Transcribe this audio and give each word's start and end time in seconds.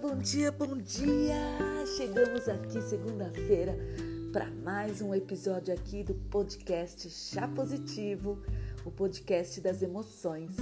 bom 0.00 0.16
dia, 0.16 0.52
bom 0.52 0.76
dia! 0.76 1.34
Chegamos 1.96 2.48
aqui 2.48 2.80
segunda-feira 2.82 3.76
para 4.32 4.46
mais 4.46 5.02
um 5.02 5.12
episódio 5.12 5.74
aqui 5.74 6.04
do 6.04 6.14
podcast 6.14 7.10
Chá 7.10 7.48
Positivo, 7.48 8.40
o 8.84 8.92
podcast 8.92 9.60
das 9.60 9.82
emoções. 9.82 10.54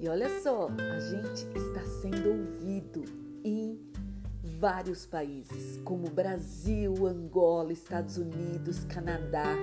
E 0.00 0.08
olha 0.08 0.40
só, 0.40 0.68
a 0.68 0.98
gente 1.00 1.46
está 1.54 1.84
sendo 2.00 2.30
ouvido 2.30 3.04
em 3.44 3.78
vários 4.58 5.04
países, 5.04 5.78
como 5.84 6.08
Brasil, 6.08 7.06
Angola, 7.06 7.74
Estados 7.74 8.16
Unidos, 8.16 8.84
Canadá, 8.84 9.54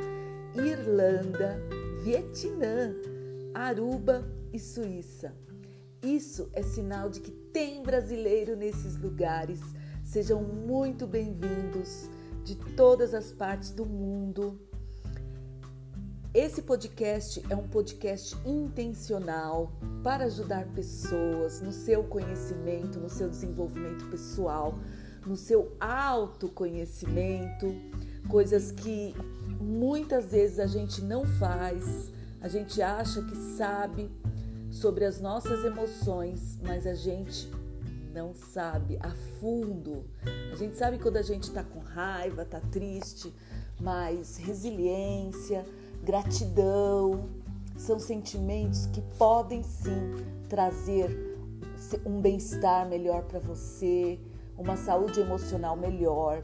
Irlanda, 0.54 1.60
Vietnã, 2.04 2.94
Aruba 3.56 4.24
e 4.54 4.60
Suíça. 4.60 5.34
Isso 6.04 6.48
é 6.54 6.62
sinal 6.62 7.10
de 7.10 7.22
que 7.22 7.43
tem 7.54 7.84
brasileiro 7.84 8.56
nesses 8.56 8.98
lugares. 8.98 9.62
Sejam 10.04 10.42
muito 10.42 11.06
bem-vindos 11.06 12.10
de 12.44 12.56
todas 12.56 13.14
as 13.14 13.32
partes 13.32 13.70
do 13.70 13.86
mundo. 13.86 14.60
Esse 16.34 16.64
podcast 16.64 17.44
é 17.52 17.56
um 17.56 17.68
podcast 17.68 18.36
intencional 18.44 19.72
para 20.04 20.26
ajudar 20.26 20.66
pessoas 20.74 21.62
no 21.62 21.72
seu 21.72 22.04
conhecimento, 22.06 23.00
no 23.00 23.08
seu 23.08 23.30
desenvolvimento 23.30 24.10
pessoal, 24.10 24.74
no 25.24 25.36
seu 25.38 25.78
autoconhecimento, 25.80 27.68
coisas 28.28 28.72
que 28.72 29.14
muitas 29.62 30.32
vezes 30.32 30.58
a 30.58 30.66
gente 30.66 31.04
não 31.04 31.24
faz, 31.24 32.12
a 32.42 32.48
gente 32.48 32.82
acha 32.82 33.22
que 33.22 33.36
sabe, 33.36 34.10
sobre 34.74 35.06
as 35.06 35.22
nossas 35.22 35.64
emoções, 35.64 36.58
mas 36.64 36.88
a 36.88 36.96
gente 36.96 37.48
não 38.12 38.34
sabe 38.34 38.98
a 39.00 39.12
fundo. 39.40 40.04
A 40.52 40.56
gente 40.56 40.76
sabe 40.76 40.98
quando 40.98 41.18
a 41.18 41.22
gente 41.22 41.44
está 41.44 41.64
com 41.64 41.80
raiva, 41.80 42.42
está 42.42 42.60
triste, 42.60 43.32
mas 43.80 44.38
resiliência, 44.38 45.64
gratidão 46.04 47.30
são 47.78 48.00
sentimentos 48.00 48.88
que 48.88 49.02
podem 49.18 49.62
sim 49.62 50.16
trazer 50.50 51.38
um 52.04 52.20
bem-estar 52.20 52.88
melhor 52.90 53.24
para 53.24 53.40
você, 53.40 54.20
uma 54.58 54.76
saúde 54.76 55.20
emocional 55.20 55.78
melhor, 55.78 56.42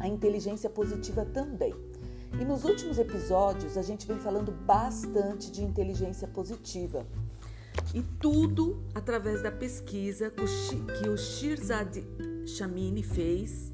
a 0.00 0.08
inteligência 0.08 0.68
positiva 0.68 1.24
também. 1.24 1.74
E 2.40 2.44
nos 2.44 2.64
últimos 2.64 2.98
episódios 2.98 3.76
a 3.76 3.82
gente 3.82 4.06
vem 4.06 4.18
falando 4.18 4.50
bastante 4.50 5.50
de 5.50 5.62
inteligência 5.62 6.26
positiva. 6.26 7.06
E 7.94 8.02
tudo 8.20 8.82
através 8.94 9.42
da 9.42 9.50
pesquisa 9.50 10.30
que 10.30 11.08
o 11.08 11.16
Shirzad 11.16 11.98
Shamini 12.46 13.02
fez 13.02 13.72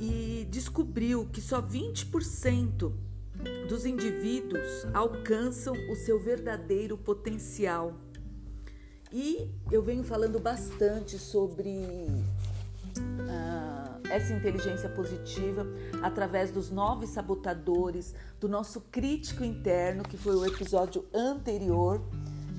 e 0.00 0.46
descobriu 0.50 1.26
que 1.26 1.40
só 1.40 1.60
20% 1.60 2.92
dos 3.68 3.84
indivíduos 3.84 4.86
alcançam 4.94 5.74
o 5.90 5.96
seu 5.96 6.18
verdadeiro 6.18 6.96
potencial. 6.96 7.94
E 9.12 9.50
eu 9.70 9.82
venho 9.82 10.02
falando 10.04 10.38
bastante 10.38 11.18
sobre 11.18 11.70
uh, 12.98 13.65
essa 14.10 14.32
inteligência 14.32 14.88
positiva 14.88 15.66
através 16.02 16.50
dos 16.50 16.70
nove 16.70 17.06
sabotadores, 17.06 18.14
do 18.40 18.48
nosso 18.48 18.80
crítico 18.82 19.44
interno, 19.44 20.02
que 20.02 20.16
foi 20.16 20.36
o 20.36 20.46
episódio 20.46 21.04
anterior 21.14 22.02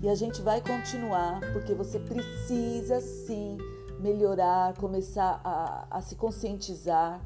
e 0.01 0.09
a 0.09 0.15
gente 0.15 0.41
vai 0.41 0.61
continuar 0.61 1.41
porque 1.53 1.73
você 1.73 1.99
precisa 1.99 3.01
sim 3.01 3.57
melhorar, 3.99 4.75
começar 4.75 5.41
a, 5.43 5.87
a 5.89 6.01
se 6.01 6.15
conscientizar 6.15 7.19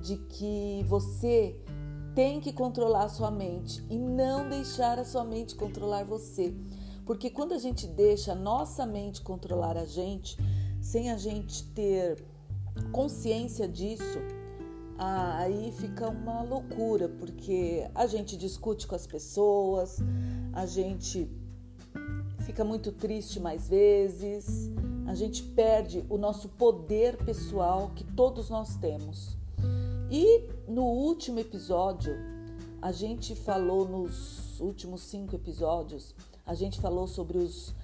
de 0.00 0.16
que 0.16 0.84
você 0.88 1.54
tem 2.14 2.40
que 2.40 2.52
controlar 2.52 3.04
a 3.04 3.08
sua 3.08 3.30
mente 3.30 3.84
e 3.90 3.98
não 3.98 4.48
deixar 4.48 4.98
a 4.98 5.04
sua 5.04 5.22
mente 5.24 5.54
controlar 5.54 6.04
você. 6.04 6.54
Porque 7.04 7.30
quando 7.30 7.52
a 7.52 7.58
gente 7.58 7.86
deixa 7.86 8.32
a 8.32 8.34
nossa 8.34 8.86
mente 8.86 9.20
controlar 9.22 9.76
a 9.76 9.84
gente, 9.84 10.36
sem 10.80 11.10
a 11.10 11.16
gente 11.16 11.64
ter 11.72 12.24
consciência 12.92 13.68
disso, 13.68 14.18
aí 14.98 15.72
fica 15.72 16.08
uma 16.08 16.42
loucura, 16.42 17.08
porque 17.08 17.88
a 17.94 18.06
gente 18.06 18.36
discute 18.36 18.86
com 18.86 18.94
as 18.94 19.06
pessoas, 19.06 19.98
a 20.52 20.66
gente 20.66 21.30
fica 22.40 22.64
muito 22.64 22.90
triste 22.90 23.38
mais 23.38 23.68
vezes, 23.68 24.70
a 25.06 25.14
gente 25.14 25.42
perde 25.42 26.04
o 26.08 26.18
nosso 26.18 26.48
poder 26.48 27.16
pessoal 27.18 27.92
que 27.94 28.04
todos 28.04 28.50
nós 28.50 28.76
temos. 28.76 29.36
E 30.10 30.48
no 30.66 30.84
último 30.84 31.38
episódio, 31.38 32.14
a 32.80 32.92
gente 32.92 33.34
falou 33.34 33.86
nos 33.86 34.58
últimos 34.60 35.02
cinco 35.02 35.34
episódios, 35.34 36.14
a 36.46 36.54
gente 36.54 36.80
falou 36.80 37.06
sobre 37.06 37.38
os 37.38 37.74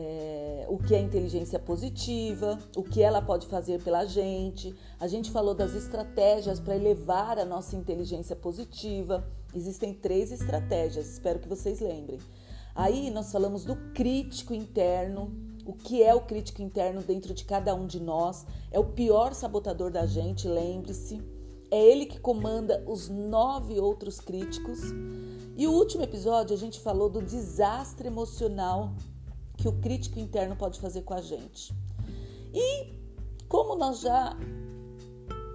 é, 0.00 0.64
o 0.68 0.78
que 0.78 0.94
é 0.94 1.00
inteligência 1.00 1.58
positiva, 1.58 2.56
o 2.76 2.84
que 2.84 3.02
ela 3.02 3.20
pode 3.20 3.48
fazer 3.48 3.82
pela 3.82 4.04
gente. 4.04 4.72
A 5.00 5.08
gente 5.08 5.28
falou 5.28 5.54
das 5.54 5.74
estratégias 5.74 6.60
para 6.60 6.76
elevar 6.76 7.36
a 7.36 7.44
nossa 7.44 7.74
inteligência 7.74 8.36
positiva. 8.36 9.26
Existem 9.52 9.92
três 9.92 10.30
estratégias, 10.30 11.14
espero 11.14 11.40
que 11.40 11.48
vocês 11.48 11.80
lembrem. 11.80 12.20
Aí 12.76 13.10
nós 13.10 13.32
falamos 13.32 13.64
do 13.64 13.74
crítico 13.92 14.54
interno. 14.54 15.32
O 15.66 15.72
que 15.72 16.00
é 16.00 16.14
o 16.14 16.20
crítico 16.20 16.62
interno 16.62 17.02
dentro 17.02 17.34
de 17.34 17.44
cada 17.44 17.74
um 17.74 17.84
de 17.84 18.00
nós? 18.00 18.46
É 18.70 18.78
o 18.78 18.84
pior 18.84 19.34
sabotador 19.34 19.90
da 19.90 20.06
gente, 20.06 20.46
lembre-se. 20.46 21.20
É 21.72 21.84
ele 21.84 22.06
que 22.06 22.20
comanda 22.20 22.84
os 22.86 23.08
nove 23.08 23.80
outros 23.80 24.20
críticos. 24.20 24.78
E 25.56 25.66
o 25.66 25.72
último 25.72 26.04
episódio 26.04 26.54
a 26.54 26.58
gente 26.58 26.78
falou 26.78 27.10
do 27.10 27.20
desastre 27.20 28.06
emocional 28.06 28.94
que 29.58 29.68
o 29.68 29.72
crítico 29.72 30.18
interno 30.18 30.56
pode 30.56 30.80
fazer 30.80 31.02
com 31.02 31.12
a 31.12 31.20
gente. 31.20 31.74
E 32.54 32.94
como 33.48 33.74
nós 33.74 34.00
já 34.00 34.36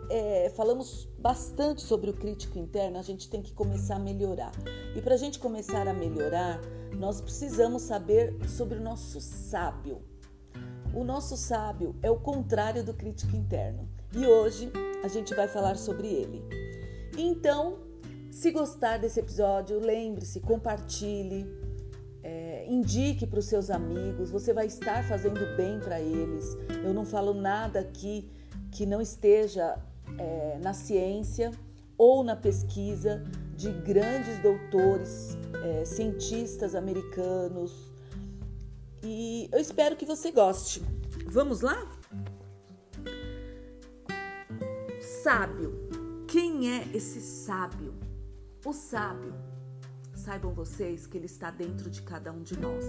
é, 0.10 0.50
falamos 0.50 1.08
bastante 1.18 1.82
sobre 1.82 2.10
o 2.10 2.14
crítico 2.14 2.60
interno, 2.60 3.00
a 3.00 3.02
gente 3.02 3.30
tem 3.30 3.42
que 3.42 3.54
começar 3.54 3.96
a 3.96 4.00
melhorar. 4.00 4.52
E 4.94 5.02
para 5.02 5.16
a 5.16 5.18
gente 5.18 5.40
começar 5.40 5.88
a 5.88 5.94
melhorar, 5.94 6.60
nós 6.98 7.22
precisamos 7.22 7.84
saber 7.84 8.38
sobre 8.48 8.78
o 8.78 8.82
nosso 8.82 9.22
sábio. 9.22 10.02
O 10.94 11.04
nosso 11.04 11.38
sábio 11.38 11.96
é 12.04 12.12
o 12.12 12.20
contrário 12.20 12.84
do 12.84 12.94
crítico 12.94 13.36
interno 13.36 13.90
e 14.16 14.28
hoje 14.28 14.70
a 15.04 15.08
gente 15.08 15.34
vai 15.34 15.48
falar 15.48 15.78
sobre 15.78 16.08
ele. 16.08 16.44
Então, 17.18 17.80
se 18.30 18.52
gostar 18.52 18.98
desse 18.98 19.20
episódio, 19.20 19.80
lembre-se, 19.80 20.40
compartilhe, 20.42 21.48
indique 22.68 23.26
para 23.26 23.40
os 23.40 23.46
seus 23.46 23.70
amigos, 23.70 24.30
você 24.30 24.54
vai 24.54 24.68
estar 24.68 25.08
fazendo 25.08 25.56
bem 25.56 25.80
para 25.80 26.00
eles. 26.00 26.58
Eu 26.84 26.94
não 26.94 27.06
falo 27.06 27.34
nada 27.34 27.80
aqui 27.80 28.30
que 28.72 28.86
não 28.86 29.02
esteja 29.02 29.78
é, 30.18 30.60
na 30.62 30.74
ciência 30.74 31.52
ou 31.98 32.24
na 32.24 32.36
pesquisa 32.36 33.24
de 33.56 33.72
grandes 33.72 34.42
doutores, 34.42 35.38
é, 35.64 35.86
cientistas 35.86 36.76
americanos. 36.76 37.92
E 39.02 39.50
eu 39.52 39.60
espero 39.60 39.96
que 39.96 40.06
você 40.06 40.32
goste. 40.32 40.82
Vamos 41.28 41.62
lá? 41.62 41.78
Sábio. 45.24 45.88
Quem 46.28 46.72
é 46.72 46.88
esse 46.94 47.22
sábio? 47.22 47.94
O 48.66 48.74
sábio, 48.74 49.34
saibam 50.24 50.54
vocês 50.54 51.06
que 51.06 51.18
ele 51.18 51.26
está 51.26 51.52
dentro 51.52 51.90
de 51.90 52.02
cada 52.02 52.32
um 52.32 52.42
de 52.42 52.58
nós. 52.58 52.86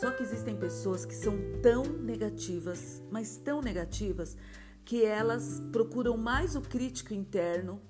Só 0.00 0.12
que 0.12 0.22
existem 0.22 0.56
pessoas 0.56 1.04
que 1.04 1.14
são 1.14 1.36
tão 1.60 1.82
negativas, 1.82 3.02
mas 3.10 3.36
tão 3.36 3.60
negativas, 3.60 4.36
que 4.84 5.04
elas 5.04 5.60
procuram 5.72 6.16
mais 6.16 6.54
o 6.54 6.60
crítico 6.60 7.12
interno 7.12 7.80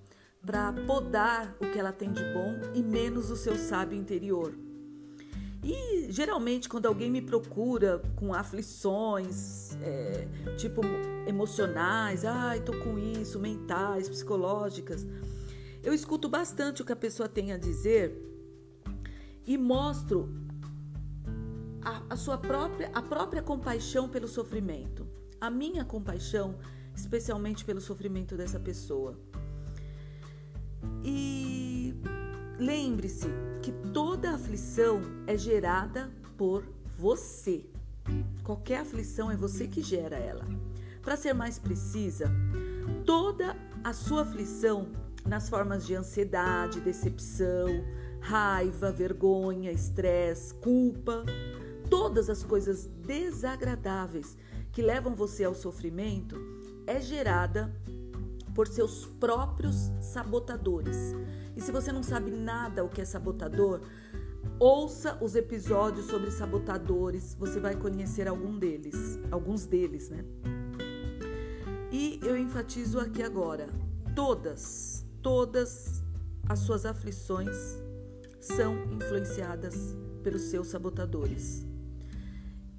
para 0.45 0.73
podar 0.73 1.55
o 1.61 1.71
que 1.71 1.79
ela 1.79 1.93
tem 1.93 2.11
de 2.11 2.23
bom 2.33 2.55
e 2.75 2.83
menos 2.83 3.31
o 3.31 3.37
seu 3.37 3.57
sábio 3.57 3.99
interior. 3.99 4.55
E 5.63 6.11
geralmente, 6.11 6.69
quando 6.69 6.87
alguém 6.87 7.11
me 7.11 7.21
procura 7.21 8.03
com 8.17 8.33
aflições, 8.33 9.77
é, 9.83 10.27
tipo 10.57 10.83
emocionais, 11.27 12.25
ai, 12.25 12.61
tô 12.61 12.73
com 12.81 12.99
isso, 12.99 13.39
mentais, 13.39 14.09
psicológicas, 14.09 15.07
eu 15.83 15.93
escuto 15.93 16.29
bastante 16.31 16.81
o 16.81 16.85
que 16.85 16.93
a 16.93 16.97
pessoa 16.97 17.29
tem 17.29 17.53
a 17.53 17.59
dizer 17.59 18.34
e 19.47 19.59
mostro 19.59 20.29
a, 21.83 22.03
a 22.11 22.17
sua 22.17 22.39
própria, 22.39 22.91
a 22.95 23.03
própria 23.03 23.43
compaixão 23.43 24.09
pelo 24.09 24.27
sofrimento, 24.27 25.07
a 25.41 25.51
minha 25.51 25.85
compaixão, 25.85 26.57
especialmente 26.95 27.65
pelo 27.65 27.81
sofrimento 27.81 28.37
dessa 28.37 28.59
pessoa. 28.59 29.19
E 31.05 31.95
lembre-se 32.59 33.29
que 33.63 33.73
toda 33.93 34.31
aflição 34.31 35.03
é 35.27 35.37
gerada 35.37 36.11
por 36.37 36.65
você. 36.97 37.67
Qualquer 38.43 38.81
aflição 38.81 39.31
é 39.31 39.37
você 39.37 39.67
que 39.67 39.83
gera 39.83 40.17
ela. 40.17 40.47
Para 41.03 41.17
ser 41.17 41.35
mais 41.35 41.59
precisa, 41.59 42.31
toda 43.05 43.57
a 43.83 43.93
sua 43.93 44.23
aflição 44.23 44.89
nas 45.27 45.49
formas 45.49 45.87
de 45.87 45.95
ansiedade, 45.95 46.81
decepção, 46.81 47.69
raiva, 48.25 48.91
vergonha, 48.91 49.71
estresse, 49.71 50.55
culpa, 50.55 51.27
todas 51.91 52.31
as 52.31 52.43
coisas 52.43 52.87
desagradáveis 52.87 54.35
que 54.73 54.81
levam 54.81 55.15
você 55.15 55.45
ao 55.45 55.55
sofrimento 55.55 56.35
é 56.87 57.03
gerada 57.03 57.71
por 58.55 58.67
seus 58.67 59.05
próprios 59.05 59.93
sabotadores. 60.01 61.15
E 61.55 61.61
se 61.61 61.71
você 61.71 61.93
não 61.93 62.03
sabe 62.03 62.31
nada 62.31 62.83
o 62.83 62.89
que 62.89 63.03
é 63.03 63.05
sabotador, 63.05 63.83
ouça 64.59 65.19
os 65.23 65.35
episódios 65.35 66.07
sobre 66.07 66.31
sabotadores, 66.31 67.37
você 67.39 67.61
vai 67.61 67.77
conhecer 67.77 68.27
algum 68.27 68.59
deles, 68.59 69.21
alguns 69.31 69.67
deles, 69.67 70.09
né? 70.09 70.25
E 71.93 72.19
eu 72.23 72.39
enfatizo 72.39 72.99
aqui 72.99 73.23
agora, 73.23 73.69
todas, 74.17 75.05
todas 75.21 76.03
as 76.49 76.61
suas 76.61 76.87
aflições 76.87 77.84
são 78.45 78.77
influenciadas 78.93 79.97
pelos 80.23 80.43
seus 80.43 80.69
sabotadores. 80.69 81.67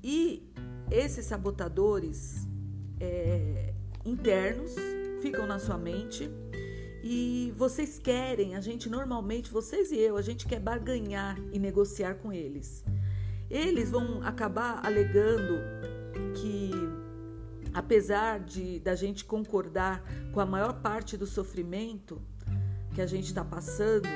E 0.03 0.47
esses 0.91 1.25
sabotadores 1.25 2.47
é, 2.99 3.73
internos 4.05 4.75
ficam 5.21 5.47
na 5.47 5.57
sua 5.57 5.77
mente 5.77 6.29
e 7.03 7.51
vocês 7.57 7.97
querem, 7.97 8.55
a 8.55 8.61
gente 8.61 8.87
normalmente, 8.87 9.51
vocês 9.51 9.91
e 9.91 9.97
eu, 9.97 10.17
a 10.17 10.21
gente 10.21 10.45
quer 10.47 10.59
barganhar 10.59 11.37
e 11.51 11.57
negociar 11.57 12.15
com 12.15 12.31
eles. 12.31 12.83
Eles 13.49 13.89
vão 13.89 14.21
acabar 14.23 14.85
alegando 14.85 15.59
que 16.35 16.71
apesar 17.73 18.39
de 18.39 18.79
da 18.79 18.95
gente 18.95 19.25
concordar 19.25 20.03
com 20.31 20.39
a 20.39 20.45
maior 20.45 20.81
parte 20.81 21.17
do 21.17 21.25
sofrimento 21.25 22.21
que 22.93 23.01
a 23.01 23.07
gente 23.07 23.25
está 23.25 23.43
passando, 23.43 24.07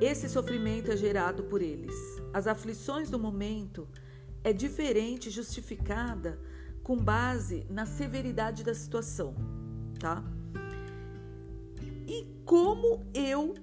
esse 0.00 0.28
sofrimento 0.28 0.90
é 0.90 0.96
gerado 0.96 1.44
por 1.44 1.62
eles. 1.62 1.94
As 2.32 2.46
aflições 2.46 3.08
do 3.08 3.18
momento 3.18 3.88
é 4.44 4.52
diferente, 4.52 5.30
justificada 5.30 6.38
com 6.82 6.96
base 6.96 7.66
na 7.70 7.86
severidade 7.86 8.62
da 8.62 8.74
situação, 8.74 9.34
tá? 9.98 10.22
E 12.06 12.26
como 12.44 13.04
eu 13.12 13.54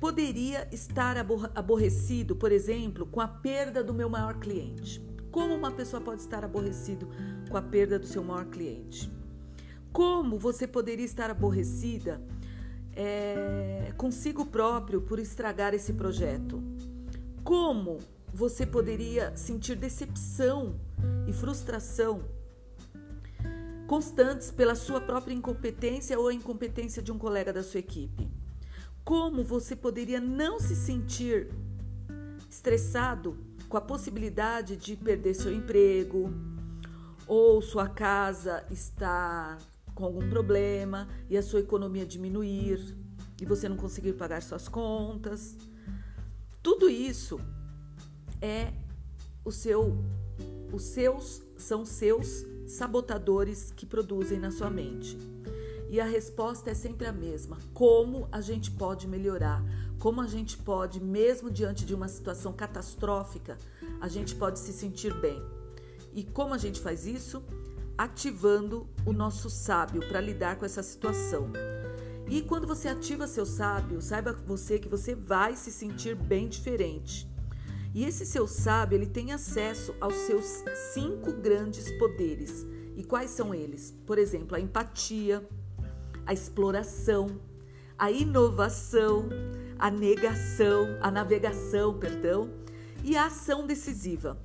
poderia 0.00 0.68
estar 0.72 1.16
aborrecido, 1.54 2.36
por 2.36 2.52
exemplo, 2.52 3.04
com 3.04 3.20
a 3.20 3.28
perda 3.28 3.82
do 3.82 3.92
meu 3.92 4.08
maior 4.08 4.38
cliente? 4.38 5.02
Como 5.30 5.54
uma 5.54 5.72
pessoa 5.72 6.00
pode 6.00 6.22
estar 6.22 6.44
aborrecido 6.44 7.08
com 7.50 7.56
a 7.56 7.62
perda 7.62 7.98
do 7.98 8.06
seu 8.06 8.22
maior 8.22 8.46
cliente? 8.46 9.12
Como 9.92 10.38
você 10.38 10.66
poderia 10.66 11.04
estar 11.04 11.28
aborrecida 11.28 12.22
é, 13.00 13.92
consigo 13.96 14.44
próprio 14.44 15.00
por 15.00 15.20
estragar 15.20 15.72
esse 15.72 15.92
projeto? 15.92 16.60
Como 17.44 17.98
você 18.34 18.66
poderia 18.66 19.34
sentir 19.36 19.76
decepção 19.76 20.74
e 21.26 21.32
frustração 21.32 22.24
constantes 23.86 24.50
pela 24.50 24.74
sua 24.74 25.00
própria 25.00 25.32
incompetência 25.32 26.18
ou 26.18 26.26
a 26.26 26.34
incompetência 26.34 27.00
de 27.00 27.12
um 27.12 27.18
colega 27.18 27.52
da 27.52 27.62
sua 27.62 27.78
equipe? 27.78 28.28
Como 29.04 29.44
você 29.44 29.76
poderia 29.76 30.20
não 30.20 30.58
se 30.58 30.74
sentir 30.74 31.48
estressado 32.50 33.38
com 33.68 33.76
a 33.76 33.80
possibilidade 33.80 34.76
de 34.76 34.96
perder 34.96 35.34
seu 35.34 35.54
emprego 35.54 36.32
ou 37.28 37.62
sua 37.62 37.88
casa 37.88 38.66
estar 38.70 39.58
com 39.98 40.04
algum 40.04 40.30
problema 40.30 41.08
e 41.28 41.36
a 41.36 41.42
sua 41.42 41.58
economia 41.58 42.06
diminuir 42.06 42.96
e 43.40 43.44
você 43.44 43.68
não 43.68 43.76
conseguir 43.76 44.12
pagar 44.12 44.40
suas 44.40 44.68
contas? 44.68 45.56
Tudo 46.62 46.88
isso 46.88 47.40
é 48.40 48.72
o 49.44 49.50
seu 49.50 49.98
os 50.72 50.84
seus 50.84 51.42
são 51.56 51.84
seus 51.84 52.44
sabotadores 52.68 53.72
que 53.72 53.84
produzem 53.84 54.38
na 54.38 54.52
sua 54.52 54.70
mente. 54.70 55.18
E 55.90 55.98
a 56.00 56.04
resposta 56.04 56.70
é 56.70 56.74
sempre 56.74 57.04
a 57.08 57.12
mesma: 57.12 57.58
como 57.74 58.28
a 58.30 58.40
gente 58.40 58.70
pode 58.70 59.08
melhorar? 59.08 59.64
Como 59.98 60.20
a 60.20 60.28
gente 60.28 60.56
pode, 60.58 61.02
mesmo 61.02 61.50
diante 61.50 61.84
de 61.84 61.92
uma 61.92 62.06
situação 62.06 62.52
catastrófica, 62.52 63.58
a 64.00 64.06
gente 64.06 64.36
pode 64.36 64.60
se 64.60 64.72
sentir 64.72 65.12
bem? 65.18 65.42
E 66.14 66.22
como 66.22 66.54
a 66.54 66.58
gente 66.58 66.78
faz 66.80 67.04
isso? 67.04 67.42
Ativando 67.98 68.88
o 69.04 69.12
nosso 69.12 69.50
sábio 69.50 70.08
para 70.08 70.20
lidar 70.20 70.56
com 70.56 70.64
essa 70.64 70.84
situação. 70.84 71.50
E 72.30 72.40
quando 72.42 72.66
você 72.66 72.88
ativa 72.88 73.26
seu 73.26 73.44
sábio, 73.44 74.00
saiba 74.00 74.32
você 74.32 74.78
que 74.78 74.88
você 74.88 75.14
vai 75.14 75.56
se 75.56 75.72
sentir 75.72 76.14
bem 76.14 76.48
diferente. 76.48 77.28
E 77.92 78.04
esse 78.04 78.24
seu 78.24 78.46
sábio, 78.46 78.96
ele 78.96 79.06
tem 79.06 79.32
acesso 79.32 79.94
aos 80.00 80.14
seus 80.14 80.44
cinco 80.94 81.32
grandes 81.32 81.90
poderes. 81.98 82.64
E 82.96 83.02
quais 83.02 83.30
são 83.30 83.52
eles? 83.52 83.94
Por 84.06 84.18
exemplo, 84.18 84.56
a 84.56 84.60
empatia, 84.60 85.44
a 86.24 86.32
exploração, 86.32 87.40
a 87.98 88.12
inovação, 88.12 89.28
a 89.78 89.90
negação, 89.90 90.98
a 91.00 91.10
navegação, 91.10 91.98
perdão, 91.98 92.50
e 93.02 93.16
a 93.16 93.26
ação 93.26 93.66
decisiva. 93.66 94.38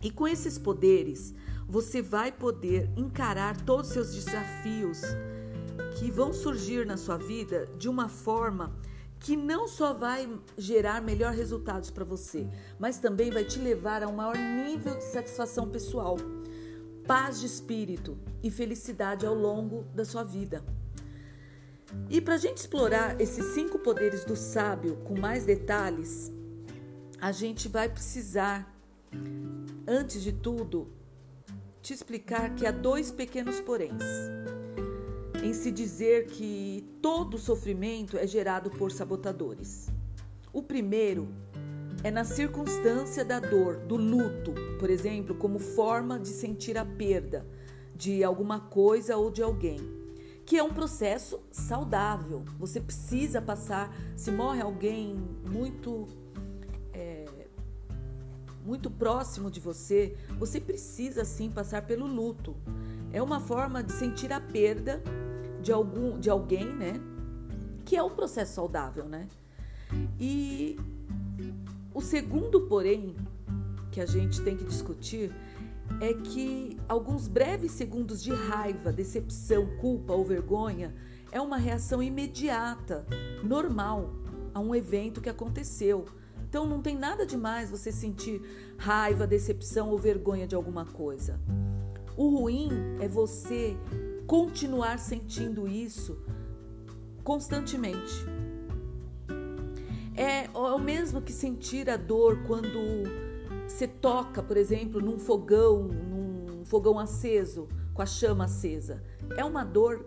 E 0.00 0.10
com 0.10 0.28
esses 0.28 0.58
poderes, 0.58 1.34
você 1.68 2.00
vai 2.00 2.32
poder 2.32 2.88
encarar 2.96 3.54
todos 3.60 3.88
os 3.88 3.92
seus 3.92 4.14
desafios 4.14 5.02
que 5.98 6.10
vão 6.10 6.32
surgir 6.32 6.86
na 6.86 6.96
sua 6.96 7.18
vida 7.18 7.66
de 7.76 7.88
uma 7.88 8.08
forma 8.08 8.74
que 9.20 9.36
não 9.36 9.68
só 9.68 9.92
vai 9.92 10.28
gerar 10.56 11.02
melhores 11.02 11.36
resultados 11.36 11.90
para 11.90 12.04
você, 12.04 12.48
mas 12.78 12.98
também 12.98 13.30
vai 13.30 13.44
te 13.44 13.58
levar 13.58 14.02
a 14.02 14.08
um 14.08 14.14
maior 14.14 14.36
nível 14.36 14.96
de 14.96 15.04
satisfação 15.04 15.68
pessoal, 15.68 16.16
paz 17.06 17.40
de 17.40 17.46
espírito 17.46 18.16
e 18.42 18.50
felicidade 18.50 19.26
ao 19.26 19.34
longo 19.34 19.84
da 19.94 20.04
sua 20.04 20.22
vida. 20.22 20.64
E 22.08 22.20
para 22.20 22.34
a 22.34 22.38
gente 22.38 22.58
explorar 22.58 23.20
esses 23.20 23.44
cinco 23.54 23.78
poderes 23.78 24.24
do 24.24 24.36
sábio 24.36 24.96
com 25.04 25.18
mais 25.18 25.44
detalhes, 25.44 26.32
a 27.20 27.32
gente 27.32 27.68
vai 27.68 27.88
precisar, 27.88 28.72
antes 29.86 30.22
de 30.22 30.32
tudo, 30.32 30.97
te 31.88 31.94
explicar 31.94 32.54
que 32.54 32.66
há 32.66 32.70
dois 32.70 33.10
pequenos 33.10 33.60
poréns 33.60 34.02
em 35.42 35.54
se 35.54 35.70
dizer 35.70 36.26
que 36.26 36.86
todo 37.00 37.38
sofrimento 37.38 38.18
é 38.18 38.26
gerado 38.26 38.70
por 38.70 38.92
sabotadores. 38.92 39.88
O 40.52 40.62
primeiro 40.62 41.28
é 42.04 42.10
na 42.10 42.24
circunstância 42.24 43.24
da 43.24 43.40
dor, 43.40 43.78
do 43.78 43.96
luto, 43.96 44.52
por 44.78 44.90
exemplo, 44.90 45.34
como 45.34 45.58
forma 45.58 46.18
de 46.18 46.28
sentir 46.28 46.76
a 46.76 46.84
perda 46.84 47.46
de 47.96 48.22
alguma 48.22 48.60
coisa 48.60 49.16
ou 49.16 49.30
de 49.30 49.42
alguém, 49.42 49.80
que 50.44 50.58
é 50.58 50.62
um 50.62 50.74
processo 50.74 51.40
saudável. 51.50 52.44
Você 52.58 52.82
precisa 52.82 53.40
passar, 53.40 53.96
se 54.14 54.30
morre 54.30 54.60
alguém 54.60 55.16
muito 55.50 56.06
muito 58.68 58.90
próximo 58.90 59.50
de 59.50 59.60
você, 59.60 60.14
você 60.38 60.60
precisa 60.60 61.24
sim 61.24 61.50
passar 61.50 61.86
pelo 61.86 62.06
luto. 62.06 62.54
É 63.10 63.22
uma 63.22 63.40
forma 63.40 63.82
de 63.82 63.92
sentir 63.92 64.30
a 64.30 64.38
perda 64.38 65.02
de 65.62 65.72
algum 65.72 66.20
de 66.20 66.28
alguém, 66.28 66.66
né? 66.66 67.00
Que 67.86 67.96
é 67.96 68.02
um 68.02 68.10
processo 68.10 68.52
saudável, 68.52 69.06
né? 69.06 69.26
E 70.20 70.78
o 71.94 72.02
segundo, 72.02 72.60
porém, 72.68 73.16
que 73.90 74.02
a 74.02 74.06
gente 74.06 74.42
tem 74.42 74.54
que 74.54 74.64
discutir 74.64 75.32
é 75.98 76.12
que 76.12 76.78
alguns 76.86 77.26
breves 77.26 77.72
segundos 77.72 78.22
de 78.22 78.32
raiva, 78.34 78.92
decepção, 78.92 79.66
culpa 79.80 80.12
ou 80.12 80.26
vergonha 80.26 80.94
é 81.32 81.40
uma 81.40 81.56
reação 81.56 82.02
imediata, 82.02 83.06
normal 83.42 84.12
a 84.52 84.60
um 84.60 84.74
evento 84.74 85.22
que 85.22 85.30
aconteceu. 85.30 86.04
Então 86.48 86.66
não 86.66 86.80
tem 86.80 86.96
nada 86.96 87.26
demais 87.26 87.70
você 87.70 87.92
sentir 87.92 88.40
raiva, 88.78 89.26
decepção 89.26 89.90
ou 89.90 89.98
vergonha 89.98 90.46
de 90.46 90.54
alguma 90.54 90.86
coisa. 90.86 91.38
O 92.16 92.30
ruim 92.30 92.70
é 93.00 93.06
você 93.06 93.76
continuar 94.26 94.98
sentindo 94.98 95.68
isso 95.68 96.18
constantemente. 97.22 98.24
É, 100.16 100.46
é 100.46 100.50
o 100.50 100.78
mesmo 100.78 101.20
que 101.20 101.32
sentir 101.32 101.90
a 101.90 101.96
dor 101.96 102.38
quando 102.46 102.78
você 103.66 103.86
toca, 103.86 104.42
por 104.42 104.56
exemplo, 104.56 105.00
num 105.00 105.18
fogão, 105.18 105.82
num 105.82 106.64
fogão 106.64 106.98
aceso, 106.98 107.68
com 107.92 108.00
a 108.00 108.06
chama 108.06 108.44
acesa. 108.44 109.02
É 109.36 109.44
uma 109.44 109.64
dor 109.64 110.06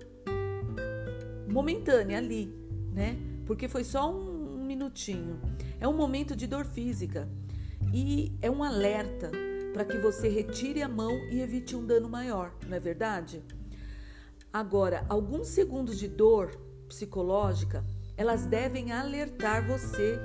momentânea 1.47 2.17
ali, 2.17 2.51
né? 2.91 3.17
Porque 3.45 3.67
foi 3.67 3.83
só 3.83 4.11
um 4.11 4.30
minutinho. 4.71 5.41
É 5.79 5.87
um 5.87 5.95
momento 5.95 6.33
de 6.35 6.47
dor 6.47 6.65
física 6.65 7.27
e 7.93 8.31
é 8.41 8.49
um 8.49 8.63
alerta 8.63 9.29
para 9.73 9.83
que 9.83 9.97
você 9.97 10.29
retire 10.29 10.81
a 10.81 10.87
mão 10.87 11.11
e 11.29 11.41
evite 11.41 11.75
um 11.75 11.85
dano 11.85 12.07
maior, 12.07 12.53
não 12.67 12.75
é 12.75 12.79
verdade? 12.79 13.43
Agora, 14.51 15.05
alguns 15.09 15.47
segundos 15.47 15.99
de 15.99 16.07
dor 16.07 16.55
psicológica, 16.87 17.85
elas 18.15 18.45
devem 18.45 18.91
alertar 18.91 19.65
você 19.65 20.19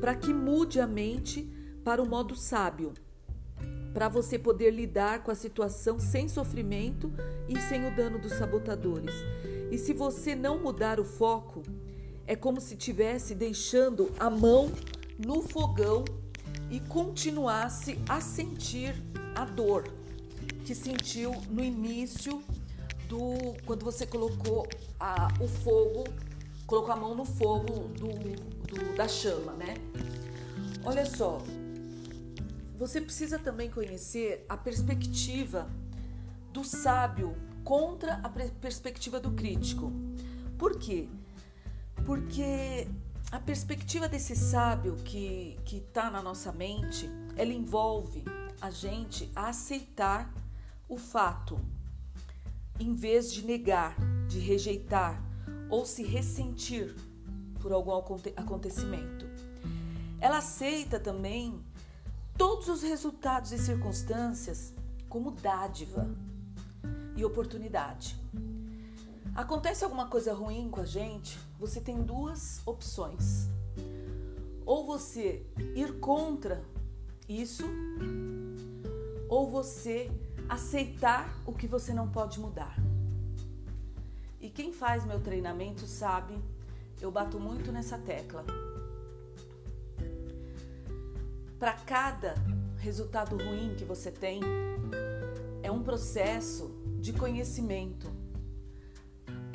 para 0.00 0.14
que 0.14 0.32
mude 0.32 0.80
a 0.80 0.86
mente 0.86 1.50
para 1.84 2.02
o 2.02 2.08
modo 2.08 2.36
sábio, 2.36 2.92
para 3.94 4.08
você 4.08 4.38
poder 4.38 4.70
lidar 4.70 5.22
com 5.22 5.30
a 5.30 5.34
situação 5.34 5.98
sem 5.98 6.28
sofrimento 6.28 7.12
e 7.48 7.58
sem 7.62 7.86
o 7.86 7.96
dano 7.96 8.18
dos 8.18 8.32
sabotadores. 8.32 9.14
E 9.70 9.78
se 9.78 9.92
você 9.92 10.34
não 10.34 10.58
mudar 10.58 11.00
o 11.00 11.04
foco, 11.04 11.62
é 12.26 12.34
como 12.34 12.60
se 12.60 12.76
tivesse 12.76 13.34
deixando 13.34 14.12
a 14.18 14.28
mão 14.28 14.72
no 15.18 15.42
fogão 15.42 16.04
e 16.70 16.80
continuasse 16.80 17.98
a 18.08 18.20
sentir 18.20 18.94
a 19.34 19.44
dor 19.44 19.84
que 20.64 20.74
sentiu 20.74 21.30
no 21.48 21.62
início 21.62 22.42
do 23.08 23.54
quando 23.64 23.84
você 23.84 24.04
colocou 24.04 24.68
a, 24.98 25.28
o 25.40 25.46
fogo, 25.46 26.04
colocou 26.66 26.92
a 26.92 26.96
mão 26.96 27.14
no 27.14 27.24
fogo 27.24 27.88
do, 27.88 28.08
do, 28.08 28.96
da 28.96 29.06
chama, 29.06 29.52
né? 29.52 29.74
Olha 30.84 31.06
só, 31.06 31.38
você 32.76 33.00
precisa 33.00 33.38
também 33.38 33.70
conhecer 33.70 34.44
a 34.48 34.56
perspectiva 34.56 35.70
do 36.52 36.64
sábio 36.64 37.36
contra 37.62 38.14
a 38.22 38.28
perspectiva 38.28 39.20
do 39.20 39.30
crítico. 39.30 39.92
Por 40.58 40.78
quê? 40.78 41.08
Porque 42.04 42.86
a 43.32 43.40
perspectiva 43.40 44.08
desse 44.08 44.36
sábio 44.36 44.96
que 44.96 45.58
está 45.66 46.10
na 46.10 46.22
nossa 46.22 46.52
mente, 46.52 47.10
ela 47.36 47.52
envolve 47.52 48.24
a 48.60 48.70
gente 48.70 49.30
a 49.34 49.48
aceitar 49.48 50.32
o 50.88 50.96
fato, 50.96 51.58
em 52.78 52.94
vez 52.94 53.32
de 53.32 53.44
negar, 53.44 53.96
de 54.28 54.38
rejeitar 54.38 55.20
ou 55.68 55.84
se 55.84 56.04
ressentir 56.04 56.94
por 57.60 57.72
algum 57.72 57.92
acontecimento. 58.36 59.26
Ela 60.20 60.38
aceita 60.38 61.00
também 61.00 61.60
todos 62.38 62.68
os 62.68 62.82
resultados 62.82 63.50
e 63.52 63.58
circunstâncias 63.58 64.72
como 65.08 65.30
dádiva 65.30 66.08
e 67.16 67.24
oportunidade. 67.24 68.16
Acontece 69.34 69.84
alguma 69.84 70.06
coisa 70.06 70.32
ruim 70.32 70.70
com 70.70 70.80
a 70.80 70.86
gente, 70.86 71.38
você 71.58 71.80
tem 71.80 72.02
duas 72.02 72.60
opções. 72.66 73.48
Ou 74.64 74.84
você 74.84 75.46
ir 75.74 75.98
contra 76.00 76.64
isso, 77.28 77.64
ou 79.28 79.50
você 79.50 80.10
aceitar 80.48 81.40
o 81.46 81.52
que 81.52 81.66
você 81.66 81.92
não 81.92 82.08
pode 82.08 82.40
mudar. 82.40 82.76
E 84.40 84.50
quem 84.50 84.72
faz 84.72 85.04
meu 85.04 85.20
treinamento 85.20 85.86
sabe, 85.86 86.34
eu 87.00 87.10
bato 87.10 87.38
muito 87.38 87.72
nessa 87.72 87.98
tecla. 87.98 88.44
Para 91.58 91.72
cada 91.72 92.34
resultado 92.78 93.36
ruim 93.36 93.74
que 93.76 93.84
você 93.84 94.10
tem, 94.10 94.40
é 95.62 95.70
um 95.70 95.82
processo 95.82 96.70
de 97.00 97.12
conhecimento 97.12 98.10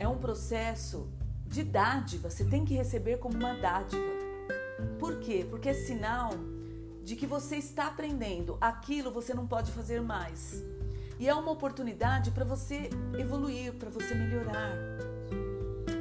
é 0.01 0.08
um 0.08 0.17
processo 0.17 1.08
de 1.51 1.63
dádiva, 1.63 2.29
você 2.29 2.46
tem 2.46 2.63
que 2.63 2.74
receber 2.74 3.17
como 3.17 3.36
uma 3.36 3.53
dádiva. 3.53 4.01
Por 4.98 5.20
quê? 5.20 5.46
Porque 5.50 5.67
é 5.67 5.74
sinal 5.74 6.31
de 7.03 7.13
que 7.17 7.27
você 7.27 7.58
está 7.58 7.88
aprendendo 7.88 8.58
aquilo 8.62 9.12
você 9.12 9.34
não 9.34 9.46
pode 9.46 9.70
fazer 9.74 10.01
mais. 10.01 10.63
E 11.20 11.27
é 11.27 11.34
uma 11.34 11.51
oportunidade 11.51 12.31
para 12.31 12.46
você 12.46 12.89
evoluir, 13.20 13.74
para 13.74 13.89
você 13.89 14.15
melhorar. 14.15 14.72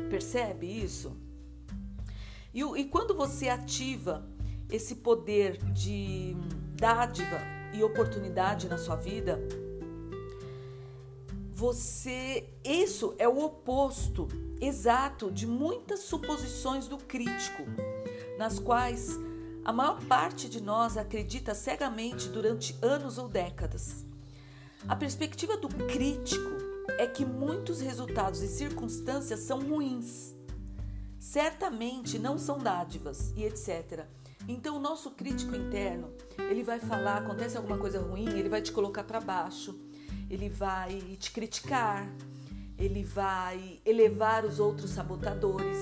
Percebe 0.09 0.67
isso? 0.67 1.17
E, 2.55 2.63
e 2.63 2.85
quando 2.85 3.13
você 3.13 3.49
ativa 3.49 4.25
esse 4.71 4.97
poder 4.97 5.57
de 5.73 6.37
dádiva 6.77 7.41
e 7.75 7.83
oportunidade 7.83 8.69
na 8.69 8.79
sua 8.79 8.95
vida, 8.95 9.41
você, 11.61 12.49
isso 12.65 13.15
é 13.19 13.29
o 13.29 13.45
oposto 13.45 14.27
exato 14.63 15.31
de 15.31 15.47
muitas 15.47 16.01
suposições 16.01 16.89
do 16.89 16.97
crítico, 16.97 17.65
nas 18.39 18.59
quais 18.59 19.19
a 19.63 19.71
maior 19.71 20.03
parte 20.07 20.49
de 20.49 20.59
nós 20.59 20.97
acredita 20.97 21.55
cegamente 21.55 22.31
durante 22.31 22.75
anos 22.81 23.19
ou 23.19 23.29
décadas. 23.29 24.07
A 24.89 24.97
perspectiva 24.97 25.55
do 25.59 25.69
crítico 25.69 26.51
é 26.99 27.07
que 27.07 27.27
muitos 27.27 27.83
resultados 27.83 28.41
e 28.41 28.49
circunstâncias 28.49 29.41
são 29.41 29.61
ruins. 29.61 30.35
Certamente 31.19 32.19
não 32.19 32.39
são 32.39 32.57
dádivas 32.57 33.35
e 33.37 33.45
etc. 33.45 34.07
Então 34.49 34.79
o 34.79 34.81
nosso 34.81 35.11
crítico 35.11 35.55
interno, 35.55 36.11
ele 36.39 36.63
vai 36.63 36.81
falar, 36.81 37.19
acontece 37.19 37.59
alguma 37.59 37.77
coisa 37.77 38.01
ruim, 38.01 38.31
ele 38.31 38.49
vai 38.49 38.63
te 38.63 38.73
colocar 38.73 39.05
para 39.05 39.21
baixo 39.21 39.90
ele 40.31 40.49
vai 40.49 40.97
te 41.19 41.33
criticar, 41.33 42.09
ele 42.79 43.03
vai 43.03 43.81
elevar 43.85 44.45
os 44.45 44.61
outros 44.61 44.93
sabotadores. 44.93 45.77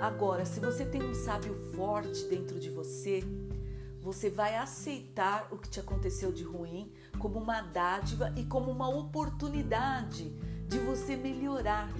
Agora, 0.00 0.46
se 0.46 0.60
você 0.60 0.86
tem 0.86 1.02
um 1.02 1.14
sábio 1.14 1.52
forte 1.74 2.24
dentro 2.26 2.60
de 2.60 2.70
você, 2.70 3.24
você 4.00 4.30
vai 4.30 4.56
aceitar 4.56 5.48
o 5.50 5.58
que 5.58 5.68
te 5.68 5.80
aconteceu 5.80 6.32
de 6.32 6.44
ruim 6.44 6.92
como 7.18 7.40
uma 7.40 7.60
dádiva 7.60 8.32
e 8.36 8.44
como 8.44 8.70
uma 8.70 8.88
oportunidade 8.88 10.30
de 10.68 10.78
você 10.78 11.16
melhorar. 11.16 11.90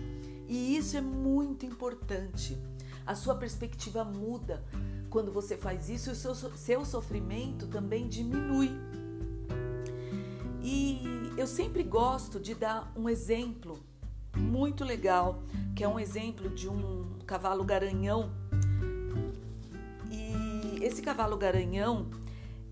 E 0.48 0.76
isso 0.76 0.96
é 0.96 1.00
muito 1.00 1.66
importante. 1.66 2.56
A 3.04 3.16
sua 3.16 3.34
perspectiva 3.34 4.04
muda 4.04 4.64
quando 5.10 5.32
você 5.32 5.56
faz 5.56 5.88
isso 5.88 6.10
e 6.10 6.12
o 6.12 6.16
seu, 6.16 6.34
seu 6.34 6.84
sofrimento 6.84 7.66
também 7.66 8.08
diminui. 8.08 8.70
Eu 11.42 11.46
sempre 11.48 11.82
gosto 11.82 12.38
de 12.38 12.54
dar 12.54 12.92
um 12.94 13.08
exemplo 13.08 13.80
muito 14.36 14.84
legal, 14.84 15.42
que 15.74 15.82
é 15.82 15.88
um 15.88 15.98
exemplo 15.98 16.48
de 16.48 16.68
um 16.68 17.18
cavalo 17.26 17.64
garanhão. 17.64 18.30
E 20.08 20.84
esse 20.84 21.02
cavalo 21.02 21.36
garanhão 21.36 22.08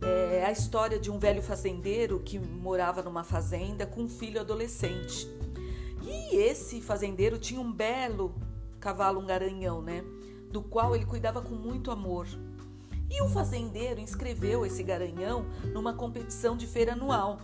é 0.01 0.45
a 0.45 0.53
história 0.53 1.01
de 1.01 1.11
um 1.11 1.19
velho 1.19 1.43
fazendeiro 1.43 2.21
que 2.21 2.39
morava 2.39 3.03
numa 3.03 3.25
fazenda 3.25 3.89
com 3.89 4.03
um 4.03 4.09
filho 4.09 4.41
adolescente. 4.41 5.27
E 6.05 6.37
esse 6.37 6.81
fazendeiro 6.81 7.39
tinha 7.39 7.61
um 7.61 7.73
belo 7.73 8.37
cavalo, 8.79 9.19
um 9.19 9.27
garanhão, 9.27 9.83
né? 9.83 10.05
Do 10.49 10.63
qual 10.63 10.95
ele 10.95 11.07
cuidava 11.07 11.43
com 11.43 11.57
muito 11.57 11.91
amor. 11.91 12.29
E 13.11 13.21
o 13.21 13.29
fazendeiro 13.29 13.99
inscreveu 13.99 14.65
esse 14.65 14.85
garanhão 14.85 15.45
numa 15.75 15.93
competição 15.93 16.57
de 16.57 16.69
feira 16.69 16.93
anual. 16.93 17.41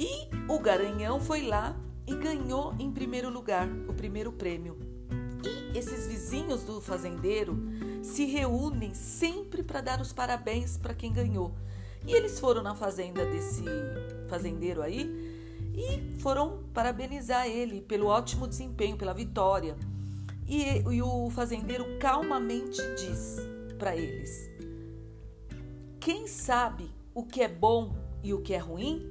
E 0.00 0.30
o 0.48 0.58
Garanhão 0.58 1.20
foi 1.20 1.42
lá 1.42 1.76
e 2.06 2.14
ganhou 2.14 2.74
em 2.78 2.90
primeiro 2.90 3.28
lugar 3.28 3.68
o 3.86 3.92
primeiro 3.92 4.32
prêmio. 4.32 4.78
E 5.44 5.76
esses 5.76 6.06
vizinhos 6.06 6.62
do 6.62 6.80
fazendeiro 6.80 7.58
se 8.02 8.24
reúnem 8.24 8.94
sempre 8.94 9.62
para 9.62 9.82
dar 9.82 10.00
os 10.00 10.10
parabéns 10.10 10.78
para 10.78 10.94
quem 10.94 11.12
ganhou. 11.12 11.54
E 12.06 12.14
eles 12.14 12.40
foram 12.40 12.62
na 12.62 12.74
fazenda 12.74 13.26
desse 13.26 13.62
fazendeiro 14.26 14.80
aí 14.80 15.04
e 15.74 16.18
foram 16.18 16.64
parabenizar 16.72 17.46
ele 17.46 17.82
pelo 17.82 18.06
ótimo 18.06 18.48
desempenho, 18.48 18.96
pela 18.96 19.12
vitória. 19.12 19.76
E, 20.48 20.78
e 20.78 21.02
o 21.02 21.28
fazendeiro 21.28 21.84
calmamente 21.98 22.80
diz 22.96 23.36
para 23.78 23.94
eles: 23.94 24.50
Quem 26.00 26.26
sabe 26.26 26.90
o 27.12 27.22
que 27.22 27.42
é 27.42 27.48
bom 27.48 27.94
e 28.22 28.32
o 28.32 28.40
que 28.40 28.54
é 28.54 28.58
ruim 28.58 29.09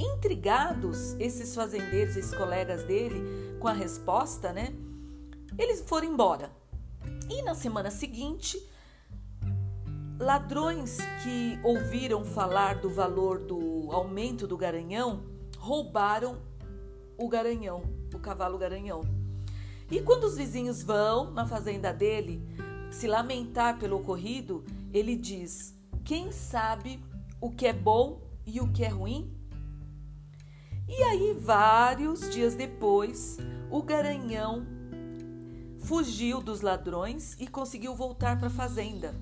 Intrigados, 0.00 1.12
esses 1.18 1.54
fazendeiros, 1.54 2.16
esses 2.16 2.34
colegas 2.34 2.82
dele, 2.84 3.22
com 3.60 3.68
a 3.68 3.72
resposta, 3.74 4.50
né? 4.50 4.72
Eles 5.58 5.82
foram 5.86 6.06
embora. 6.06 6.50
E 7.28 7.42
na 7.42 7.54
semana 7.54 7.90
seguinte, 7.90 8.58
ladrões 10.18 10.96
que 11.22 11.60
ouviram 11.62 12.24
falar 12.24 12.80
do 12.80 12.88
valor 12.88 13.40
do 13.40 13.88
aumento 13.92 14.46
do 14.46 14.56
garanhão 14.56 15.22
roubaram 15.58 16.38
o 17.18 17.28
garanhão, 17.28 17.82
o 18.14 18.18
cavalo 18.18 18.56
garanhão. 18.56 19.02
E 19.90 20.00
quando 20.00 20.24
os 20.24 20.38
vizinhos 20.38 20.82
vão 20.82 21.30
na 21.30 21.44
fazenda 21.44 21.92
dele 21.92 22.42
se 22.90 23.06
lamentar 23.06 23.78
pelo 23.78 23.98
ocorrido, 23.98 24.64
ele 24.94 25.14
diz: 25.14 25.74
Quem 26.02 26.32
sabe 26.32 27.04
o 27.38 27.50
que 27.50 27.66
é 27.66 27.72
bom 27.74 28.22
e 28.46 28.62
o 28.62 28.72
que 28.72 28.82
é 28.82 28.88
ruim? 28.88 29.39
E 30.92 31.04
aí, 31.04 31.32
vários 31.40 32.28
dias 32.30 32.56
depois, 32.56 33.38
o 33.70 33.80
garanhão 33.80 34.66
fugiu 35.78 36.40
dos 36.40 36.62
ladrões 36.62 37.36
e 37.38 37.46
conseguiu 37.46 37.94
voltar 37.94 38.36
para 38.36 38.48
a 38.48 38.50
fazenda. 38.50 39.14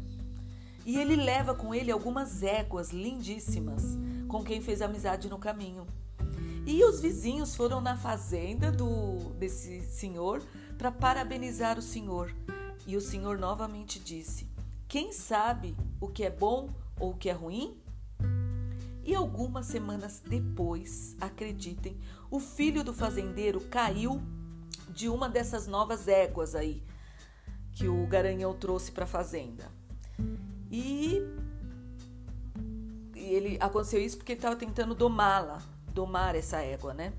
E 0.87 0.99
ele 0.99 1.15
leva 1.15 1.55
com 1.55 1.75
ele 1.75 1.93
algumas 1.93 2.43
éguas 2.43 2.91
lindíssimas, 2.91 3.99
com 4.27 4.43
quem 4.43 4.63
fez 4.63 4.81
amizade 4.81 5.29
no 5.29 5.39
caminho. 5.39 5.87
E 6.67 6.83
os 6.85 7.01
vizinhos 7.01 7.55
foram 7.55 7.83
na 7.83 7.99
fazenda 7.99 8.73
do 8.73 9.31
desse 9.39 9.83
senhor 9.83 10.43
para 10.79 10.91
parabenizar 10.91 11.79
o 11.79 11.83
senhor. 11.83 12.35
E 12.87 12.97
o 12.97 13.01
senhor 13.03 13.39
novamente 13.39 14.01
disse: 14.01 14.49
Quem 14.89 15.13
sabe 15.13 15.77
o 16.01 16.09
que 16.09 16.25
é 16.25 16.31
bom 16.31 16.71
ou 16.99 17.11
o 17.11 17.17
que 17.17 17.29
é 17.29 17.33
ruim? 17.33 17.77
E 19.09 19.15
algumas 19.15 19.65
semanas 19.65 20.21
depois, 20.23 21.17
acreditem, 21.19 21.97
o 22.31 22.38
filho 22.38 22.85
do 22.85 22.93
fazendeiro 22.93 23.59
caiu 23.59 24.21
de 24.91 25.09
uma 25.09 25.31
dessas 25.31 25.67
novas 25.67 26.07
éguas 26.09 26.55
aí 26.55 26.83
que 27.73 27.88
o 27.88 28.07
garanhão 28.07 28.53
trouxe 28.53 28.93
para 28.93 29.05
a 29.05 29.07
fazenda. 29.07 29.73
E 30.71 31.23
ele 33.15 33.57
aconteceu 33.62 33.99
isso 33.99 34.19
porque 34.19 34.33
ele 34.33 34.41
estava 34.41 34.57
tentando 34.57 34.95
domá-la, 34.95 35.62
domar 35.95 36.35
essa 36.35 36.59
égua, 36.59 36.93
né? 36.93 37.15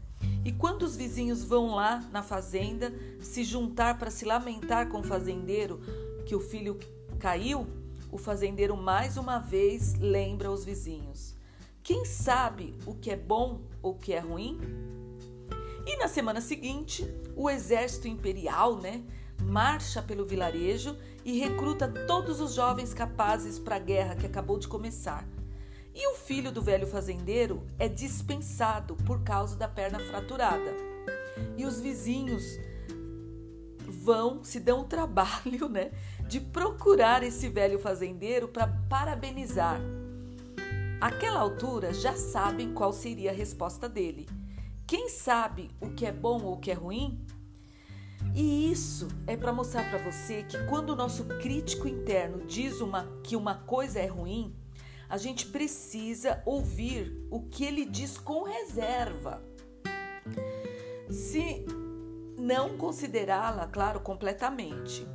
E 0.45 0.51
quando 0.51 0.83
os 0.83 0.95
vizinhos 0.95 1.43
vão 1.43 1.73
lá 1.73 2.07
na 2.11 2.21
fazenda 2.21 2.93
se 3.19 3.43
juntar 3.43 3.97
para 3.97 4.11
se 4.11 4.25
lamentar 4.25 4.89
com 4.89 4.99
o 4.99 5.03
fazendeiro 5.03 5.81
que 6.27 6.35
o 6.35 6.39
filho 6.39 6.77
caiu, 7.17 7.65
o 8.11 8.17
fazendeiro 8.19 8.77
mais 8.77 9.17
uma 9.17 9.39
vez 9.39 9.95
lembra 9.95 10.51
os 10.51 10.63
vizinhos: 10.63 11.38
Quem 11.89 12.05
sabe 12.05 12.75
o 12.85 12.93
que 12.93 13.09
é 13.09 13.15
bom 13.15 13.61
ou 13.81 13.93
o 13.93 13.97
que 13.97 14.13
é 14.13 14.19
ruim? 14.19 14.59
E 15.87 15.97
na 15.97 16.07
semana 16.07 16.39
seguinte, 16.39 17.03
o 17.35 17.49
exército 17.49 18.07
imperial, 18.07 18.75
né, 18.75 19.03
marcha 19.41 19.99
pelo 19.99 20.23
vilarejo 20.23 20.95
e 21.25 21.39
recruta 21.39 21.87
todos 22.05 22.39
os 22.39 22.53
jovens 22.53 22.93
capazes 22.93 23.57
para 23.57 23.77
a 23.77 23.79
guerra 23.79 24.15
que 24.15 24.27
acabou 24.27 24.59
de 24.59 24.67
começar. 24.67 25.27
E 25.95 26.07
o 26.09 26.15
filho 26.15 26.51
do 26.51 26.61
velho 26.61 26.85
fazendeiro 26.85 27.65
é 27.79 27.87
dispensado 27.87 28.95
por 28.97 29.23
causa 29.23 29.55
da 29.55 29.67
perna 29.67 29.97
fraturada. 29.97 30.71
E 31.57 31.65
os 31.65 31.79
vizinhos 31.79 32.43
vão, 33.87 34.43
se 34.43 34.59
dão 34.59 34.81
o 34.81 34.85
trabalho, 34.85 35.67
né, 35.67 35.89
de 36.27 36.39
procurar 36.39 37.23
esse 37.23 37.49
velho 37.49 37.79
fazendeiro 37.79 38.47
para 38.47 38.67
parabenizar. 38.87 39.81
Aquela 41.01 41.39
altura 41.39 41.93
já 41.93 42.13
sabem 42.13 42.73
qual 42.73 42.91
seria 42.91 43.31
a 43.31 43.33
resposta 43.33 43.87
dele. 43.87 44.27
Quem 44.85 45.07
sabe 45.07 45.71
o 45.79 45.91
que 45.91 46.05
é 46.05 46.11
bom 46.11 46.43
ou 46.43 46.55
o 46.55 46.59
que 46.59 46.71
é 46.71 46.73
ruim? 46.73 47.25
E 48.35 48.69
isso 48.69 49.07
é 49.25 49.37
para 49.37 49.53
mostrar 49.53 49.89
para 49.89 50.11
você 50.11 50.43
que 50.43 50.61
quando 50.65 50.89
o 50.89 50.95
nosso 50.97 51.23
crítico 51.39 51.87
interno 51.87 52.45
diz 52.45 52.81
uma, 52.81 53.05
que 53.23 53.37
uma 53.37 53.55
coisa 53.55 53.97
é 53.99 54.07
ruim, 54.07 54.53
a 55.07 55.17
gente 55.17 55.45
precisa 55.45 56.43
ouvir 56.45 57.25
o 57.31 57.43
que 57.43 57.63
ele 57.63 57.85
diz 57.85 58.17
com 58.17 58.43
reserva. 58.43 59.41
Se 61.09 61.65
não 62.37 62.77
considerá-la, 62.77 63.67
claro, 63.67 64.01
completamente. 64.01 65.07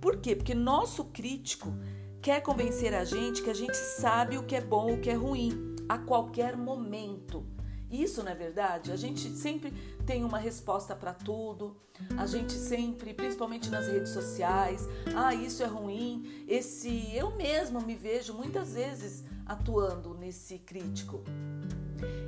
Por 0.00 0.16
quê? 0.16 0.34
Porque 0.34 0.54
nosso 0.54 1.04
crítico 1.04 1.74
quer 2.20 2.42
convencer 2.42 2.94
a 2.94 3.04
gente 3.04 3.42
que 3.42 3.50
a 3.50 3.54
gente 3.54 3.76
sabe 3.76 4.36
o 4.36 4.42
que 4.42 4.54
é 4.54 4.60
bom 4.60 4.94
o 4.94 5.00
que 5.00 5.10
é 5.10 5.14
ruim 5.14 5.74
a 5.88 5.98
qualquer 5.98 6.56
momento. 6.56 7.44
Isso 7.90 8.22
não 8.22 8.30
é 8.30 8.34
verdade? 8.34 8.92
A 8.92 8.96
gente 8.96 9.28
sempre 9.30 9.72
tem 10.06 10.22
uma 10.22 10.38
resposta 10.38 10.94
para 10.94 11.12
tudo. 11.12 11.76
A 12.16 12.24
gente 12.24 12.52
sempre, 12.52 13.12
principalmente 13.12 13.68
nas 13.68 13.88
redes 13.88 14.12
sociais, 14.12 14.88
ah, 15.14 15.34
isso 15.34 15.62
é 15.62 15.66
ruim. 15.66 16.44
Esse 16.46 17.12
eu 17.14 17.34
mesmo 17.36 17.80
me 17.80 17.96
vejo 17.96 18.32
muitas 18.32 18.74
vezes 18.74 19.24
atuando 19.44 20.14
nesse 20.14 20.58
crítico. 20.58 21.24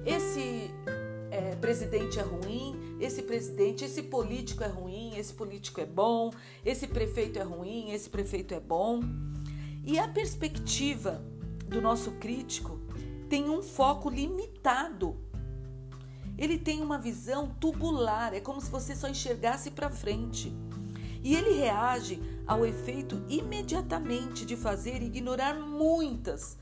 Esse 0.04 0.68
é, 1.30 1.54
presidente 1.54 2.18
é 2.18 2.22
ruim, 2.22 2.96
esse 3.00 3.22
presidente, 3.22 3.84
esse 3.84 4.02
político 4.02 4.64
é 4.64 4.68
ruim, 4.68 5.16
esse 5.16 5.32
político 5.32 5.80
é 5.80 5.86
bom, 5.86 6.32
esse 6.64 6.88
prefeito 6.88 7.38
é 7.38 7.42
ruim, 7.42 7.92
esse 7.92 8.10
prefeito 8.10 8.52
é 8.52 8.60
bom. 8.60 9.00
E 9.84 9.98
a 9.98 10.08
perspectiva 10.08 11.22
do 11.66 11.80
nosso 11.80 12.12
crítico 12.12 12.80
tem 13.28 13.48
um 13.48 13.62
foco 13.62 14.08
limitado 14.08 15.16
ele 16.42 16.58
tem 16.58 16.80
uma 16.80 16.98
visão 16.98 17.48
tubular, 17.60 18.34
é 18.34 18.40
como 18.40 18.60
se 18.60 18.70
você 18.70 18.96
só 18.96 19.08
enxergasse 19.08 19.70
para 19.70 19.90
frente. 19.90 20.52
E 21.22 21.36
ele 21.36 21.52
reage 21.52 22.20
ao 22.46 22.66
efeito 22.66 23.22
imediatamente 23.28 24.44
de 24.44 24.56
fazer 24.56 25.02
ignorar 25.02 25.54
muitas 25.54 26.58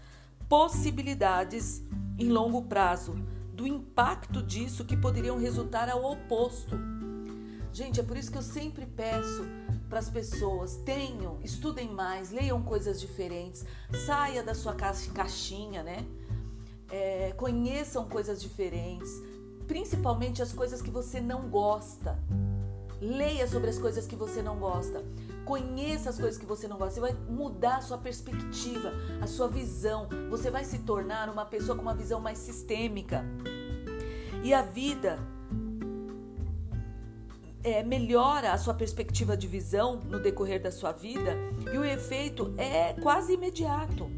possibilidades 0.48 1.83
em 2.18 2.28
longo 2.28 2.62
prazo 2.62 3.14
do 3.54 3.66
impacto 3.66 4.42
disso 4.42 4.85
que 4.85 4.96
poderiam 4.96 5.38
resultar 5.38 5.88
ao 5.88 6.04
oposto. 6.04 6.76
Gente, 7.72 8.00
é 8.00 8.02
por 8.02 8.16
isso 8.16 8.30
que 8.30 8.37
eu 8.37 8.42
sempre 8.42 8.85
peço 8.85 9.46
para 9.90 9.98
as 9.98 10.09
pessoas: 10.09 10.76
tenham, 10.76 11.38
estudem 11.42 11.92
mais, 11.92 12.31
leiam 12.31 12.62
coisas 12.62 13.00
diferentes, 13.00 13.66
saia 14.07 14.42
da 14.42 14.55
sua 14.55 14.74
caixinha, 14.74 15.83
né? 15.83 16.07
É, 16.88 17.33
conheçam 17.37 18.09
coisas 18.09 18.40
diferentes, 18.40 19.11
principalmente 19.66 20.40
as 20.40 20.53
coisas 20.53 20.81
que 20.81 20.90
você 20.90 21.20
não 21.20 21.50
gosta. 21.50 22.18
Leia 23.03 23.48
sobre 23.48 23.70
as 23.70 23.79
coisas 23.79 24.07
que 24.07 24.14
você 24.14 24.42
não 24.42 24.59
gosta. 24.59 25.03
Conheça 25.46 26.11
as 26.11 26.18
coisas 26.18 26.38
que 26.38 26.44
você 26.44 26.68
não 26.68 26.76
gosta. 26.76 26.94
Você 26.94 27.00
vai 27.00 27.14
mudar 27.31 27.79
a 27.79 27.81
sua 27.81 27.96
perspectiva, 27.96 28.92
a 29.22 29.26
sua 29.26 29.48
visão. 29.48 30.07
Você 30.29 30.50
vai 30.50 30.64
se 30.66 30.81
tornar 30.81 31.31
uma 31.31 31.46
pessoa 31.46 31.74
com 31.74 31.81
uma 31.81 31.94
visão 31.94 32.20
mais 32.20 32.38
sistêmica. 32.38 33.24
E 34.44 34.53
a 34.53 34.61
vida 34.61 35.18
é, 37.62 37.83
melhora 37.83 38.53
a 38.53 38.59
sua 38.59 38.75
perspectiva 38.75 39.37
de 39.37 39.46
visão 39.46 40.01
no 40.01 40.20
decorrer 40.20 40.62
da 40.62 40.70
sua 40.70 40.92
vida 40.92 41.37
e 41.73 41.77
o 41.77 41.85
efeito 41.85 42.55
é 42.57 42.94
quase 42.94 43.35
imediato. 43.35 44.11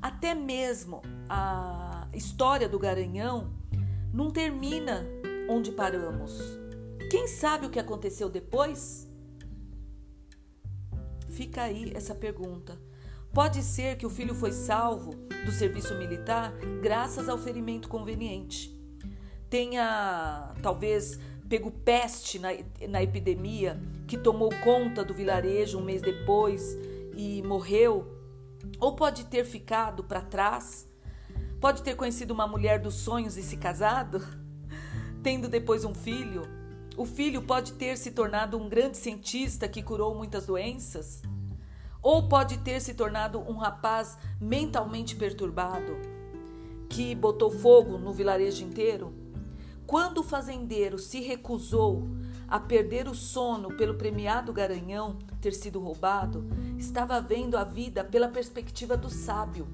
Até 0.00 0.34
mesmo 0.34 1.02
a 1.28 2.08
história 2.12 2.68
do 2.68 2.78
garanhão 2.78 3.52
não 4.12 4.30
termina 4.30 5.04
onde 5.48 5.72
paramos. 5.72 6.40
Quem 7.10 7.28
sabe 7.28 7.66
o 7.66 7.70
que 7.70 7.78
aconteceu 7.78 8.28
depois? 8.28 9.08
Fica 11.28 11.62
aí 11.62 11.92
essa 11.94 12.14
pergunta. 12.14 12.78
Pode 13.32 13.62
ser 13.62 13.96
que 13.96 14.04
o 14.04 14.10
filho 14.10 14.34
foi 14.34 14.52
salvo 14.52 15.14
do 15.44 15.52
serviço 15.52 15.94
militar 15.96 16.52
graças 16.82 17.28
ao 17.28 17.38
ferimento 17.38 17.88
conveniente. 17.88 18.78
Tenha, 19.48 20.54
talvez, 20.62 21.18
pego 21.52 21.70
peste 21.70 22.38
na, 22.38 22.48
na 22.88 23.02
epidemia 23.02 23.78
que 24.06 24.16
tomou 24.16 24.48
conta 24.64 25.04
do 25.04 25.12
vilarejo 25.12 25.78
um 25.78 25.84
mês 25.84 26.00
depois 26.00 26.78
e 27.14 27.42
morreu. 27.42 28.06
Ou 28.80 28.96
pode 28.96 29.26
ter 29.26 29.44
ficado 29.44 30.02
para 30.02 30.22
trás 30.22 30.90
Pode 31.62 31.84
ter 31.84 31.94
conhecido 31.94 32.34
uma 32.34 32.44
mulher 32.44 32.80
dos 32.80 32.94
sonhos 32.94 33.36
e 33.36 33.42
se 33.42 33.56
casado, 33.56 34.20
tendo 35.22 35.48
depois 35.48 35.84
um 35.84 35.94
filho. 35.94 36.42
O 36.96 37.06
filho 37.06 37.40
pode 37.40 37.74
ter 37.74 37.96
se 37.96 38.10
tornado 38.10 38.58
um 38.58 38.68
grande 38.68 38.96
cientista 38.96 39.68
que 39.68 39.80
curou 39.80 40.12
muitas 40.12 40.44
doenças. 40.44 41.22
Ou 42.02 42.28
pode 42.28 42.58
ter 42.58 42.80
se 42.80 42.94
tornado 42.94 43.38
um 43.38 43.58
rapaz 43.58 44.18
mentalmente 44.40 45.14
perturbado, 45.14 45.96
que 46.88 47.14
botou 47.14 47.48
fogo 47.48 47.96
no 47.96 48.12
vilarejo 48.12 48.64
inteiro. 48.64 49.21
Quando 49.86 50.18
o 50.18 50.22
fazendeiro 50.22 50.98
se 50.98 51.20
recusou 51.20 52.08
a 52.48 52.60
perder 52.60 53.08
o 53.08 53.14
sono 53.14 53.76
pelo 53.76 53.94
premiado 53.94 54.52
garanhão 54.52 55.18
ter 55.40 55.52
sido 55.52 55.80
roubado, 55.80 56.46
estava 56.78 57.20
vendo 57.20 57.56
a 57.56 57.64
vida 57.64 58.04
pela 58.04 58.28
perspectiva 58.28 58.96
do 58.96 59.10
sábio 59.10 59.66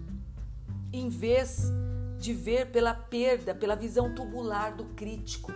em 0.93 1.09
vez 1.09 1.71
de 2.19 2.33
ver 2.33 2.71
pela 2.71 2.95
perda, 2.95 3.55
pela 3.55 3.77
visão 3.77 4.15
tubular 4.15 4.77
do 4.77 4.85
crítico. 4.85 5.53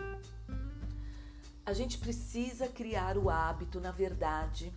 A 1.65 1.73
gente 1.73 1.99
precisa 1.99 2.69
criar 2.69 3.17
o 3.17 3.31
hábito, 3.31 3.81
na 3.81 3.91
verdade, 3.91 4.73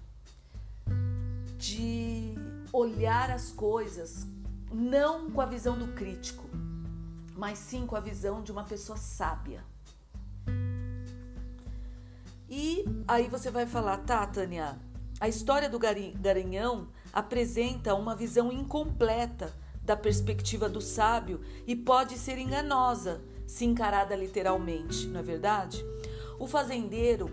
de 1.57 2.35
olhar 2.71 3.31
as 3.31 3.51
coisas 3.51 4.27
não 4.71 5.31
com 5.31 5.41
a 5.41 5.45
visão 5.45 5.77
do 5.77 5.87
crítico, 5.93 6.47
mas 7.35 7.59
sim 7.59 7.85
com 7.85 7.95
a 7.95 7.99
visão 7.99 8.41
de 8.41 8.51
uma 8.51 8.63
pessoa 8.63 8.97
sábia. 8.97 9.63
E 12.49 12.85
aí 13.07 13.27
você 13.27 13.51
vai 13.51 13.65
falar, 13.65 13.97
tá, 13.97 14.25
Tânia, 14.25 14.79
a 15.19 15.27
história 15.27 15.69
do 15.69 15.79
Garanhão 15.79 16.87
apresenta 17.11 17.95
uma 17.95 18.15
visão 18.15 18.51
incompleta 18.51 19.53
da 19.81 19.95
perspectiva 19.95 20.67
do 20.67 20.81
sábio 20.81 21.41
e 21.67 21.75
pode 21.75 22.17
ser 22.17 22.37
enganosa 22.37 23.21
se 23.47 23.65
encarada 23.65 24.15
literalmente, 24.15 25.07
não 25.07 25.19
é 25.19 25.23
verdade? 25.23 25.85
O 26.39 26.47
fazendeiro, 26.47 27.29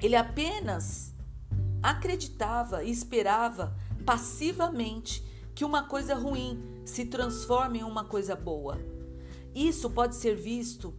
ele 0.00 0.16
apenas 0.16 1.14
acreditava 1.82 2.82
e 2.82 2.90
esperava 2.90 3.76
passivamente 4.04 5.24
que 5.54 5.64
uma 5.64 5.84
coisa 5.84 6.14
ruim 6.14 6.82
se 6.84 7.06
transforme 7.06 7.80
em 7.80 7.84
uma 7.84 8.04
coisa 8.04 8.34
boa. 8.34 8.78
Isso 9.54 9.90
pode 9.90 10.16
ser 10.16 10.36
visto 10.36 10.94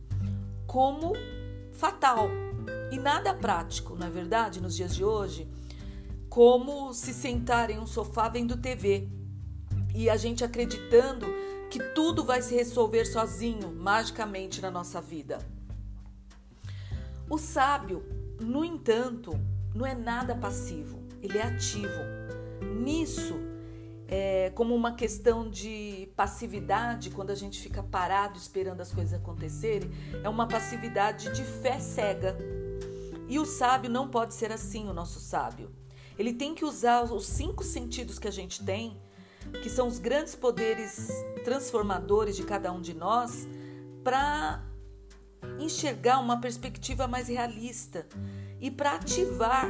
como 0.67 1.13
fatal 1.71 2.29
e 2.91 2.97
nada 2.97 3.33
prático, 3.33 3.95
na 3.95 4.09
verdade, 4.09 4.61
nos 4.61 4.75
dias 4.75 4.95
de 4.95 5.03
hoje, 5.03 5.49
como 6.29 6.93
se 6.93 7.13
sentar 7.13 7.69
em 7.69 7.79
um 7.79 7.87
sofá 7.87 8.29
vendo 8.29 8.57
TV 8.57 9.09
e 9.95 10.09
a 10.09 10.17
gente 10.17 10.43
acreditando 10.43 11.25
que 11.69 11.79
tudo 11.93 12.23
vai 12.23 12.41
se 12.41 12.55
resolver 12.55 13.05
sozinho, 13.05 13.71
magicamente 13.71 14.61
na 14.61 14.69
nossa 14.69 15.01
vida. 15.01 15.39
O 17.29 17.37
sábio, 17.37 18.03
no 18.41 18.63
entanto, 18.65 19.31
não 19.73 19.85
é 19.85 19.95
nada 19.95 20.35
passivo, 20.35 20.99
ele 21.21 21.37
é 21.37 21.43
ativo. 21.43 22.01
Nisso, 22.81 23.35
é, 24.13 24.51
como 24.53 24.75
uma 24.75 24.91
questão 24.93 25.49
de 25.49 26.11
passividade, 26.17 27.11
quando 27.11 27.29
a 27.29 27.35
gente 27.35 27.61
fica 27.61 27.81
parado 27.81 28.37
esperando 28.37 28.81
as 28.81 28.91
coisas 28.91 29.13
acontecerem, 29.13 29.89
é 30.21 30.27
uma 30.27 30.45
passividade 30.45 31.31
de 31.31 31.45
fé 31.45 31.79
cega. 31.79 32.37
E 33.29 33.39
o 33.39 33.45
sábio 33.45 33.89
não 33.89 34.09
pode 34.09 34.33
ser 34.33 34.51
assim, 34.51 34.89
o 34.89 34.93
nosso 34.93 35.21
sábio. 35.21 35.71
Ele 36.19 36.33
tem 36.33 36.53
que 36.53 36.65
usar 36.65 37.03
os 37.03 37.25
cinco 37.25 37.63
sentidos 37.63 38.19
que 38.19 38.27
a 38.27 38.31
gente 38.31 38.65
tem, 38.65 38.99
que 39.63 39.69
são 39.69 39.87
os 39.87 39.97
grandes 39.97 40.35
poderes 40.35 41.09
transformadores 41.45 42.35
de 42.35 42.43
cada 42.43 42.69
um 42.73 42.81
de 42.81 42.93
nós, 42.93 43.47
para 44.03 44.61
enxergar 45.57 46.19
uma 46.19 46.41
perspectiva 46.41 47.07
mais 47.07 47.29
realista 47.29 48.05
e 48.59 48.69
para 48.69 48.95
ativar 48.95 49.69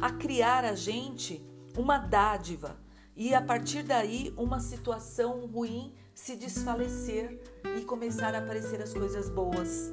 a 0.00 0.12
criar 0.12 0.64
a 0.64 0.76
gente 0.76 1.44
uma 1.76 1.98
dádiva 1.98 2.76
e 3.14 3.34
a 3.34 3.40
partir 3.40 3.82
daí 3.82 4.32
uma 4.36 4.60
situação 4.60 5.46
ruim 5.46 5.92
se 6.14 6.36
desfalecer 6.36 7.40
e 7.78 7.82
começar 7.82 8.34
a 8.34 8.38
aparecer 8.38 8.80
as 8.82 8.92
coisas 8.92 9.28
boas. 9.28 9.92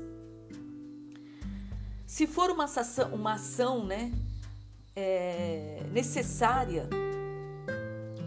Se 2.05 2.27
for 2.27 2.49
uma 2.49 2.65
ação, 2.65 3.13
uma 3.13 3.33
ação 3.33 3.85
né, 3.85 4.11
é, 4.95 5.83
necessária, 5.91 6.87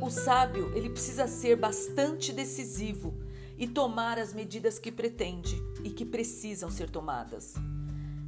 o 0.01 0.11
sábio 0.11 0.73
ele 0.75 0.91
precisa 0.91 1.27
ser 1.27 1.57
bastante 1.57 2.33
decisivo 2.33 3.15
e 3.57 3.67
tomar 3.67 4.19
as 4.19 4.35
medidas 4.35 4.79
que 4.79 4.93
pretende 4.93 5.57
e 5.83 5.91
que 5.91 6.05
precisam 6.05 6.71
ser 6.71 6.91
tomadas. 6.91 7.55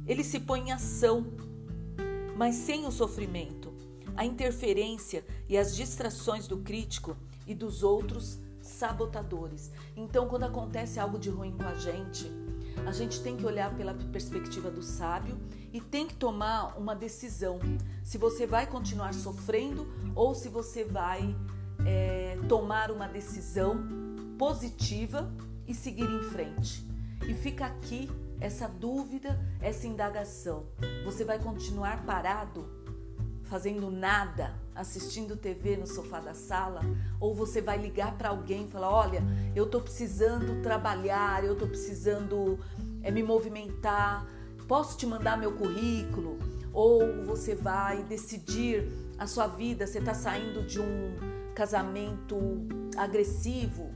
Ele 0.07 0.23
se 0.23 0.39
põe 0.39 0.61
em 0.61 0.71
ação, 0.71 1.27
mas 2.35 2.55
sem 2.55 2.87
o 2.87 2.91
sofrimento, 2.91 3.68
a 4.19 4.25
interferência 4.25 5.23
e 5.47 5.57
as 5.57 5.73
distrações 5.73 6.45
do 6.45 6.57
crítico 6.57 7.15
e 7.47 7.55
dos 7.55 7.83
outros 7.83 8.37
sabotadores. 8.61 9.71
Então, 9.95 10.27
quando 10.27 10.43
acontece 10.43 10.99
algo 10.99 11.17
de 11.17 11.29
ruim 11.29 11.55
com 11.55 11.63
a 11.63 11.73
gente, 11.75 12.29
a 12.85 12.91
gente 12.91 13.21
tem 13.21 13.37
que 13.37 13.45
olhar 13.45 13.73
pela 13.77 13.93
perspectiva 13.93 14.69
do 14.69 14.83
sábio 14.83 15.39
e 15.71 15.79
tem 15.79 16.05
que 16.05 16.15
tomar 16.15 16.77
uma 16.77 16.93
decisão: 16.93 17.59
se 18.03 18.17
você 18.17 18.45
vai 18.45 18.67
continuar 18.67 19.13
sofrendo 19.13 19.87
ou 20.13 20.35
se 20.35 20.49
você 20.49 20.83
vai 20.83 21.33
é, 21.85 22.37
tomar 22.49 22.91
uma 22.91 23.07
decisão 23.07 23.77
positiva 24.37 25.31
e 25.65 25.73
seguir 25.73 26.09
em 26.09 26.23
frente. 26.23 26.85
E 27.25 27.33
fica 27.33 27.67
aqui 27.67 28.09
essa 28.41 28.67
dúvida, 28.67 29.39
essa 29.61 29.87
indagação. 29.87 30.65
Você 31.05 31.23
vai 31.23 31.39
continuar 31.39 32.05
parado, 32.05 32.78
fazendo 33.49 33.89
nada, 33.89 34.53
assistindo 34.75 35.35
TV 35.35 35.75
no 35.75 35.87
sofá 35.87 36.19
da 36.19 36.33
sala? 36.33 36.81
Ou 37.19 37.33
você 37.33 37.61
vai 37.61 37.77
ligar 37.77 38.17
para 38.17 38.29
alguém 38.29 38.65
e 38.65 38.67
falar: 38.67 38.89
Olha, 38.91 39.23
eu 39.55 39.65
estou 39.65 39.81
precisando 39.81 40.61
trabalhar, 40.61 41.43
eu 41.43 41.53
estou 41.53 41.67
precisando 41.67 42.59
é, 43.01 43.11
me 43.11 43.23
movimentar, 43.23 44.25
posso 44.67 44.97
te 44.97 45.05
mandar 45.05 45.37
meu 45.37 45.53
currículo? 45.53 46.37
Ou 46.71 47.23
você 47.23 47.55
vai 47.55 48.03
decidir 48.03 48.87
a 49.17 49.25
sua 49.25 49.47
vida, 49.47 49.87
você 49.87 49.99
está 49.99 50.13
saindo 50.13 50.65
de 50.65 50.79
um 50.79 51.15
casamento 51.55 52.37
agressivo, 52.95 53.91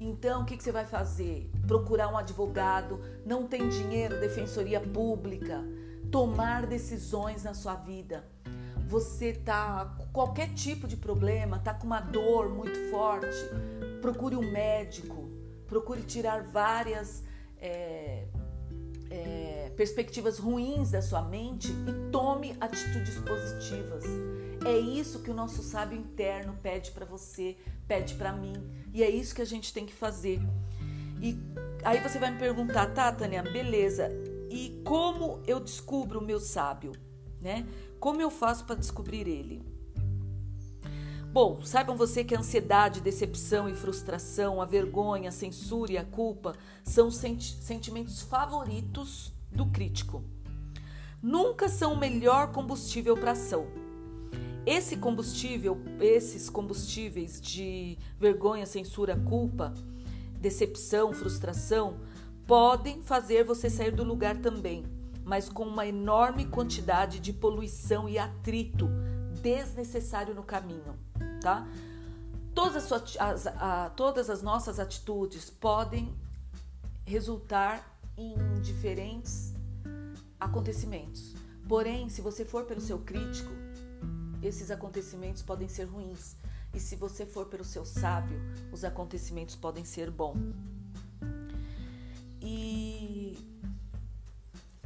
então, 0.00 0.42
o 0.42 0.44
que 0.44 0.62
você 0.62 0.70
vai 0.70 0.84
fazer? 0.84 1.50
Procurar 1.66 2.08
um 2.08 2.18
advogado, 2.18 3.00
não 3.24 3.46
tem 3.46 3.68
dinheiro, 3.70 4.20
defensoria 4.20 4.78
pública, 4.78 5.64
tomar 6.10 6.66
decisões 6.66 7.44
na 7.44 7.54
sua 7.54 7.74
vida. 7.74 8.22
Você 8.86 9.32
tá 9.32 9.96
com 9.98 10.06
qualquer 10.08 10.52
tipo 10.54 10.86
de 10.86 10.96
problema, 10.96 11.58
tá 11.58 11.74
com 11.74 11.86
uma 11.86 12.00
dor 12.00 12.48
muito 12.48 12.90
forte, 12.90 13.36
procure 14.00 14.36
um 14.36 14.52
médico, 14.52 15.28
procure 15.66 16.02
tirar 16.02 16.42
várias 16.42 17.24
é, 17.58 18.26
é, 19.10 19.72
perspectivas 19.76 20.38
ruins 20.38 20.90
da 20.90 21.00
sua 21.00 21.22
mente 21.22 21.68
e 21.68 22.10
tome 22.10 22.56
atitudes 22.60 23.16
positivas. 23.18 24.04
É 24.66 24.78
isso 24.78 25.20
que 25.20 25.30
o 25.30 25.34
nosso 25.34 25.62
sábio 25.62 25.98
interno 25.98 26.56
pede 26.62 26.90
para 26.90 27.04
você, 27.04 27.56
pede 27.86 28.14
para 28.14 28.32
mim, 28.32 28.54
e 28.92 29.02
é 29.02 29.10
isso 29.10 29.34
que 29.34 29.42
a 29.42 29.46
gente 29.46 29.72
tem 29.72 29.84
que 29.84 29.92
fazer. 29.92 30.40
E 31.20 31.38
aí 31.82 32.00
você 32.00 32.18
vai 32.18 32.30
me 32.30 32.38
perguntar, 32.38 32.86
tá, 32.92 33.12
Tânia, 33.12 33.42
beleza? 33.42 34.10
E 34.50 34.82
como 34.84 35.42
eu 35.46 35.60
descubro 35.60 36.20
o 36.20 36.24
meu 36.24 36.40
sábio, 36.40 36.92
né? 37.40 37.66
Como 38.04 38.20
eu 38.20 38.28
faço 38.30 38.66
para 38.66 38.74
descobrir 38.74 39.26
ele? 39.26 39.62
Bom, 41.32 41.64
saibam 41.64 41.96
você 41.96 42.22
que 42.22 42.34
a 42.34 42.38
ansiedade, 42.38 43.00
decepção 43.00 43.66
e 43.66 43.74
frustração, 43.74 44.60
a 44.60 44.66
vergonha, 44.66 45.30
a 45.30 45.32
censura 45.32 45.92
e 45.92 45.96
a 45.96 46.04
culpa 46.04 46.54
são 46.84 47.10
senti 47.10 47.54
sentimentos 47.62 48.20
favoritos 48.20 49.32
do 49.50 49.64
crítico. 49.64 50.22
Nunca 51.22 51.66
são 51.66 51.94
o 51.94 51.98
melhor 51.98 52.52
combustível 52.52 53.16
para 53.16 53.30
ação 53.30 53.66
esse 54.66 54.98
combustível, 54.98 55.78
esses 55.98 56.50
combustíveis 56.50 57.40
de 57.40 57.96
vergonha, 58.20 58.66
censura, 58.66 59.16
culpa, 59.16 59.72
decepção, 60.38 61.14
frustração, 61.14 61.96
podem 62.46 63.00
fazer 63.00 63.44
você 63.44 63.70
sair 63.70 63.92
do 63.92 64.04
lugar 64.04 64.36
também, 64.42 64.84
mas 65.24 65.48
com 65.48 65.64
uma 65.64 65.86
enorme 65.86 66.46
quantidade 66.46 67.18
de 67.18 67.32
poluição 67.32 68.08
e 68.08 68.18
atrito 68.18 68.88
desnecessário 69.40 70.34
no 70.34 70.42
caminho, 70.42 70.98
tá? 71.40 71.66
Todas 72.54 72.76
as, 72.76 72.84
suas, 72.84 73.16
as, 73.18 73.46
a, 73.46 73.90
todas 73.96 74.30
as 74.30 74.42
nossas 74.42 74.78
atitudes 74.78 75.50
podem 75.50 76.14
resultar 77.04 77.98
em 78.16 78.34
diferentes 78.60 79.52
acontecimentos. 80.38 81.34
Porém, 81.68 82.08
se 82.08 82.20
você 82.20 82.44
for 82.44 82.64
pelo 82.64 82.80
seu 82.80 82.98
crítico, 82.98 83.50
esses 84.42 84.70
acontecimentos 84.70 85.42
podem 85.42 85.68
ser 85.68 85.84
ruins. 85.84 86.36
E 86.72 86.80
se 86.80 86.96
você 86.96 87.24
for 87.24 87.46
pelo 87.46 87.64
seu 87.64 87.84
sábio, 87.84 88.38
os 88.72 88.84
acontecimentos 88.84 89.56
podem 89.56 89.84
ser 89.84 90.10
bons. 90.10 90.54
E 92.40 93.38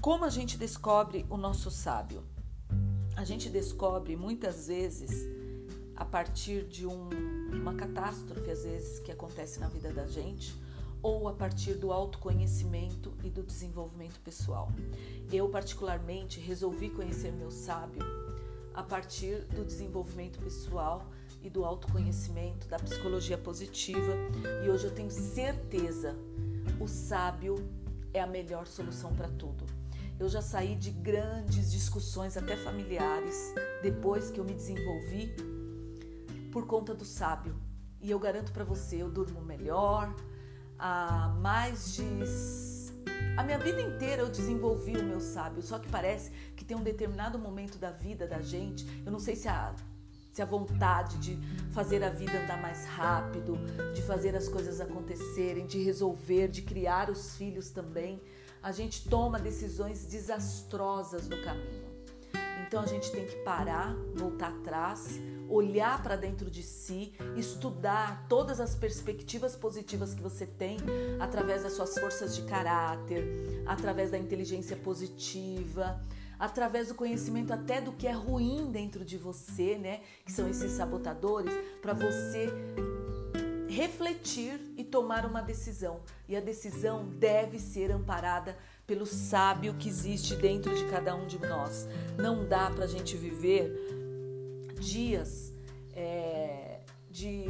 como 0.00 0.24
a 0.24 0.30
gente 0.30 0.56
descobre 0.56 1.26
o 1.28 1.37
nosso 1.37 1.70
sábio? 1.70 2.22
A 3.16 3.24
gente 3.24 3.48
descobre 3.48 4.16
muitas 4.16 4.68
vezes 4.68 5.26
a 5.96 6.04
partir 6.04 6.64
de 6.64 6.87
um, 6.87 7.08
uma 7.52 7.74
catástrofe, 7.74 8.48
às 8.48 8.62
vezes, 8.62 9.00
que 9.00 9.11
acontece 9.11 9.58
na 9.58 9.66
vida 9.68 9.92
da 9.92 10.06
gente, 10.06 10.54
ou 11.02 11.26
a 11.28 11.32
partir 11.32 11.74
do 11.74 11.92
autoconhecimento 11.92 13.12
e 13.24 13.28
do 13.28 13.42
desenvolvimento 13.42 14.20
pessoal. 14.20 14.70
Eu, 15.32 15.48
particularmente, 15.48 16.38
resolvi 16.38 16.90
conhecer 16.90 17.32
meu 17.32 17.50
sábio 17.50 18.02
a 18.74 18.82
partir 18.84 19.42
do 19.46 19.64
desenvolvimento 19.64 20.38
pessoal 20.38 21.04
e 21.42 21.50
do 21.50 21.64
autoconhecimento, 21.64 22.68
da 22.68 22.78
psicologia 22.78 23.37
positiva. 23.37 24.12
E 24.64 24.70
hoje 24.70 24.84
eu 24.84 24.94
tenho 24.94 25.11
certeza, 25.11 26.16
o 26.80 26.87
sábio 26.87 27.56
é 28.14 28.20
a 28.20 28.26
melhor 28.26 28.68
solução 28.68 29.12
para 29.12 29.28
tudo. 29.28 29.77
Eu 30.18 30.28
já 30.28 30.42
saí 30.42 30.74
de 30.74 30.90
grandes 30.90 31.70
discussões, 31.70 32.37
até 32.37 32.57
familiares, 32.57 33.54
depois 33.83 34.31
que 34.31 34.40
eu 34.40 34.44
me 34.44 34.52
desenvolvi, 34.52 35.35
por 36.52 36.66
conta 36.66 36.94
do 36.94 37.04
sábio. 37.04 37.54
E 38.00 38.11
eu 38.11 38.18
garanto 38.18 38.52
para 38.52 38.64
você, 38.64 38.96
eu 39.02 39.11
durmo 39.11 39.40
melhor. 39.40 40.14
Há 40.78 41.37
mais 41.40 41.94
de 41.94 42.02
a 43.37 43.44
minha 43.44 43.59
vida 43.59 43.81
inteira 43.81 44.22
eu 44.22 44.28
desenvolvi 44.28 44.96
o 44.96 45.04
meu 45.04 45.20
sábio, 45.20 45.62
só 45.62 45.78
que 45.78 45.88
parece 45.88 46.33
que 46.57 46.64
tem 46.64 46.76
um 46.76 46.83
determinado 46.83 47.38
momento 47.38 47.78
da 47.78 47.92
vida 47.92 48.26
da 48.26 48.40
gente, 48.40 48.85
eu 49.07 49.12
não 49.12 49.20
sei 49.20 49.37
se 49.37 49.48
a 49.48 49.74
se 50.33 50.42
a 50.42 50.44
vontade 50.44 51.18
de 51.18 51.37
fazer 51.72 52.04
a 52.04 52.11
vida 52.11 52.40
andar 52.40 52.62
mais 52.62 52.85
rápido, 52.87 53.59
de 53.92 54.00
fazer 54.02 54.37
as 54.37 54.48
coisas 54.48 54.81
acontecerem, 54.81 55.66
de 55.66 55.83
resolver, 55.83 56.46
de 56.46 56.62
criar 56.62 57.11
os 57.11 57.37
filhos 57.37 57.70
também, 57.70 58.22
a 58.62 58.73
gente 58.73 59.09
toma 59.09 59.38
decisões 59.38 60.05
desastrosas 60.07 61.29
no 61.29 61.40
caminho. 61.42 61.88
Então 62.66 62.83
a 62.83 62.87
gente 62.87 63.11
tem 63.11 63.25
que 63.25 63.37
parar, 63.37 63.94
voltar 64.14 64.49
atrás, 64.49 65.18
olhar 65.49 66.03
para 66.03 66.16
dentro 66.16 66.51
de 66.51 66.62
si, 66.62 67.14
estudar 67.35 68.27
todas 68.29 68.61
as 68.61 68.75
perspectivas 68.75 69.57
positivas 69.57 70.12
que 70.12 70.21
você 70.21 70.44
tem 70.44 70.77
através 71.18 71.62
das 71.62 71.73
suas 71.73 71.99
forças 71.99 72.37
de 72.37 72.42
caráter, 72.42 73.62
através 73.66 74.11
da 74.11 74.18
inteligência 74.18 74.77
positiva, 74.77 75.99
através 76.38 76.88
do 76.88 76.94
conhecimento 76.94 77.55
até 77.55 77.81
do 77.81 77.92
que 77.92 78.07
é 78.07 78.12
ruim 78.12 78.71
dentro 78.71 79.03
de 79.03 79.16
você, 79.16 79.79
né? 79.79 80.03
Que 80.27 80.31
são 80.31 80.47
esses 80.47 80.73
sabotadores, 80.73 81.55
para 81.81 81.94
você 81.94 82.53
refletir 83.78 84.60
e 84.76 84.82
tomar 84.82 85.24
uma 85.24 85.40
decisão. 85.40 86.00
E 86.28 86.36
a 86.36 86.40
decisão 86.40 87.06
deve 87.06 87.60
ser 87.60 87.92
amparada 87.92 88.58
pelo 88.84 89.06
sábio 89.06 89.74
que 89.74 89.88
existe 89.88 90.34
dentro 90.34 90.74
de 90.74 90.84
cada 90.86 91.14
um 91.14 91.28
de 91.28 91.38
nós. 91.38 91.86
Não 92.16 92.44
dá 92.44 92.72
para 92.72 92.86
a 92.86 92.88
gente 92.88 93.16
viver 93.16 93.72
dias 94.80 95.52
é, 95.92 96.80
de 97.08 97.44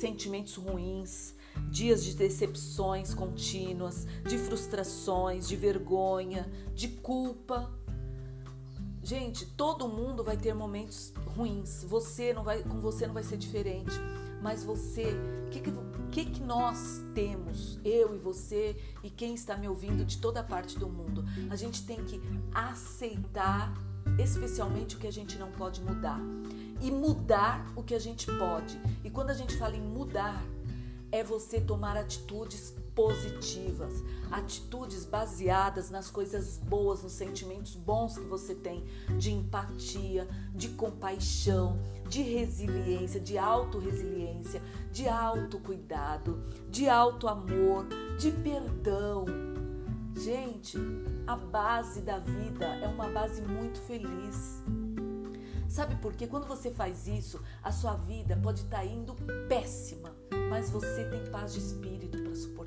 sentimentos 0.00 0.56
ruins, 0.56 1.34
dias 1.70 2.02
de 2.02 2.14
decepções 2.14 3.12
contínuas, 3.12 4.06
de 4.26 4.38
frustrações, 4.38 5.46
de 5.46 5.56
vergonha, 5.56 6.50
de 6.74 6.88
culpa. 6.88 7.70
Gente, 9.02 9.44
todo 9.44 9.86
mundo 9.86 10.24
vai 10.24 10.38
ter 10.38 10.54
momentos 10.54 11.12
ruins. 11.36 11.84
Você 11.84 12.32
não 12.32 12.42
vai, 12.42 12.62
com 12.62 12.80
você 12.80 13.06
não 13.06 13.12
vai 13.12 13.22
ser 13.22 13.36
diferente. 13.36 13.92
Mas 14.46 14.62
você, 14.62 15.06
o 15.44 15.50
que, 15.50 15.60
que, 16.12 16.24
que 16.30 16.40
nós 16.40 17.02
temos, 17.16 17.80
eu 17.84 18.14
e 18.14 18.18
você 18.18 18.76
e 19.02 19.10
quem 19.10 19.34
está 19.34 19.56
me 19.56 19.66
ouvindo 19.66 20.04
de 20.04 20.18
toda 20.18 20.40
parte 20.40 20.78
do 20.78 20.88
mundo? 20.88 21.24
A 21.50 21.56
gente 21.56 21.84
tem 21.84 22.04
que 22.04 22.22
aceitar, 22.54 23.74
especialmente 24.16 24.94
o 24.94 25.00
que 25.00 25.08
a 25.08 25.12
gente 25.12 25.36
não 25.36 25.50
pode 25.50 25.82
mudar, 25.82 26.20
e 26.80 26.92
mudar 26.92 27.66
o 27.74 27.82
que 27.82 27.92
a 27.92 27.98
gente 27.98 28.26
pode. 28.38 28.80
E 29.02 29.10
quando 29.10 29.30
a 29.30 29.34
gente 29.34 29.56
fala 29.56 29.74
em 29.74 29.82
mudar, 29.82 30.40
é 31.10 31.24
você 31.24 31.60
tomar 31.60 31.96
atitudes 31.96 32.72
positivas, 32.96 34.02
atitudes 34.32 35.04
baseadas 35.04 35.90
nas 35.90 36.10
coisas 36.10 36.56
boas, 36.56 37.02
nos 37.02 37.12
sentimentos 37.12 37.76
bons 37.76 38.16
que 38.16 38.24
você 38.24 38.54
tem 38.54 38.82
de 39.18 39.30
empatia, 39.30 40.26
de 40.54 40.70
compaixão, 40.70 41.78
de 42.08 42.22
resiliência, 42.22 43.20
de 43.20 43.36
autorresiliência, 43.36 44.62
de 44.90 45.06
autocuidado, 45.06 46.42
de 46.70 46.88
autoamor, 46.88 47.86
de 48.18 48.32
perdão. 48.32 49.26
Gente, 50.14 50.78
a 51.26 51.36
base 51.36 52.00
da 52.00 52.18
vida 52.18 52.64
é 52.64 52.88
uma 52.88 53.08
base 53.10 53.42
muito 53.42 53.78
feliz. 53.82 54.62
Sabe 55.68 55.96
por 55.96 56.14
quê? 56.14 56.26
Quando 56.26 56.46
você 56.46 56.70
faz 56.70 57.06
isso, 57.06 57.38
a 57.62 57.70
sua 57.70 57.96
vida 57.96 58.38
pode 58.42 58.62
estar 58.62 58.78
tá 58.78 58.84
indo 58.86 59.14
péssima, 59.46 60.10
mas 60.48 60.70
você 60.70 61.04
tem 61.10 61.30
paz 61.30 61.52
de 61.52 61.58
espírito 61.58 62.15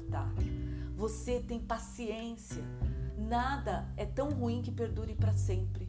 suportar. 0.10 0.34
Você 0.96 1.40
tem 1.40 1.60
paciência. 1.60 2.64
Nada 3.18 3.88
é 3.96 4.06
tão 4.06 4.30
ruim 4.30 4.62
que 4.62 4.72
perdure 4.72 5.14
para 5.14 5.34
sempre. 5.34 5.88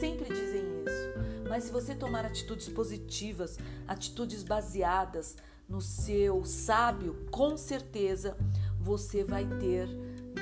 Sempre 0.00 0.28
dizem 0.28 0.62
isso. 0.86 1.48
Mas 1.48 1.64
se 1.64 1.72
você 1.72 1.94
tomar 1.94 2.24
atitudes 2.24 2.68
positivas, 2.68 3.58
atitudes 3.86 4.42
baseadas 4.42 5.36
no 5.68 5.80
seu 5.80 6.44
sábio, 6.44 7.26
com 7.30 7.56
certeza 7.56 8.36
você 8.80 9.22
vai 9.22 9.46
ter 9.58 9.86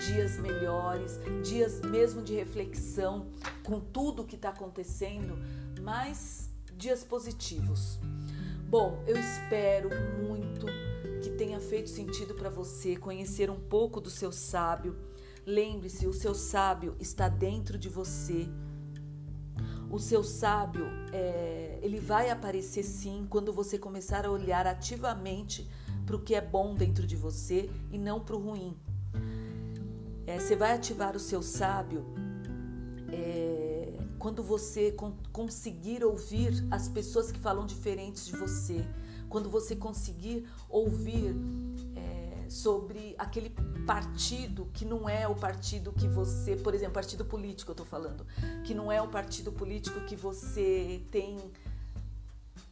dias 0.07 0.39
melhores, 0.39 1.19
dias 1.43 1.81
mesmo 1.81 2.23
de 2.23 2.35
reflexão 2.35 3.27
com 3.65 3.81
tudo 3.81 4.23
o 4.23 4.27
que 4.27 4.37
está 4.37 4.51
acontecendo, 4.51 5.37
mais 5.83 6.51
dias 6.77 7.03
positivos. 7.03 7.99
Bom, 8.69 9.03
eu 9.07 9.19
espero 9.19 9.89
muito 10.23 10.67
tenha 11.37 11.61
feito 11.61 11.91
sentido 11.91 12.35
para 12.35 12.49
você 12.49 12.97
conhecer 12.97 13.51
um 13.51 13.61
pouco 13.61 14.01
do 14.01 14.11
seu 14.11 14.33
sábio. 14.33 14.97
Lembre-se, 15.45 16.07
o 16.07 16.13
seu 16.13 16.35
sábio 16.35 16.97
está 16.99 17.29
dentro 17.29 17.79
de 17.79 17.89
você. 17.89 18.49
O 19.91 19.99
seu 19.99 20.25
sábio, 20.25 20.87
é, 21.13 21.79
ele 21.83 22.01
vai 22.01 22.31
aparecer 22.31 22.83
sim 22.83 23.27
quando 23.29 23.53
você 23.53 23.79
começar 23.79 24.27
a 24.27 24.31
olhar 24.31 24.67
ativamente 24.67 25.69
para 26.05 26.17
o 26.17 26.21
que 26.21 26.35
é 26.35 26.41
bom 26.41 26.75
dentro 26.75 27.07
de 27.07 27.15
você 27.15 27.71
e 27.93 27.99
não 27.99 28.19
para 28.21 28.35
o 28.35 28.41
ruim. 28.41 28.77
É, 30.27 30.41
você 30.41 30.57
vai 30.57 30.73
ativar 30.73 31.15
o 31.15 31.21
seu 31.21 31.43
sábio 31.43 32.05
é, 33.13 33.93
quando 34.19 34.43
você 34.43 34.95
conseguir 35.33 36.03
ouvir 36.05 36.67
as 36.71 36.89
pessoas 36.89 37.31
que 37.31 37.39
falam 37.39 37.65
diferentes 37.65 38.27
de 38.27 38.33
você, 38.33 38.85
quando 39.29 39.51
você 39.51 39.77
conseguir 39.77 40.49
ouvir 40.69 41.35
é, 41.97 42.49
sobre 42.49 43.15
aquele 43.19 43.51
partido 43.87 44.69
que 44.73 44.85
não 44.85 45.09
é 45.09 45.27
o 45.29 45.35
partido 45.35 45.93
que 45.93 46.09
você, 46.09 46.57
por 46.57 46.75
exemplo, 46.75 46.95
partido 46.95 47.25
político 47.25 47.71
eu 47.71 47.75
estou 47.75 47.87
falando, 47.87 48.27
que 48.65 48.75
não 48.75 48.91
é 48.91 49.01
o 49.01 49.09
partido 49.09 49.53
político 49.53 50.01
que 50.03 50.17
você 50.17 51.03
tem 51.11 51.39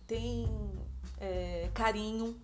tem 0.07 0.47
é, 1.19 1.71
carinho, 1.73 2.37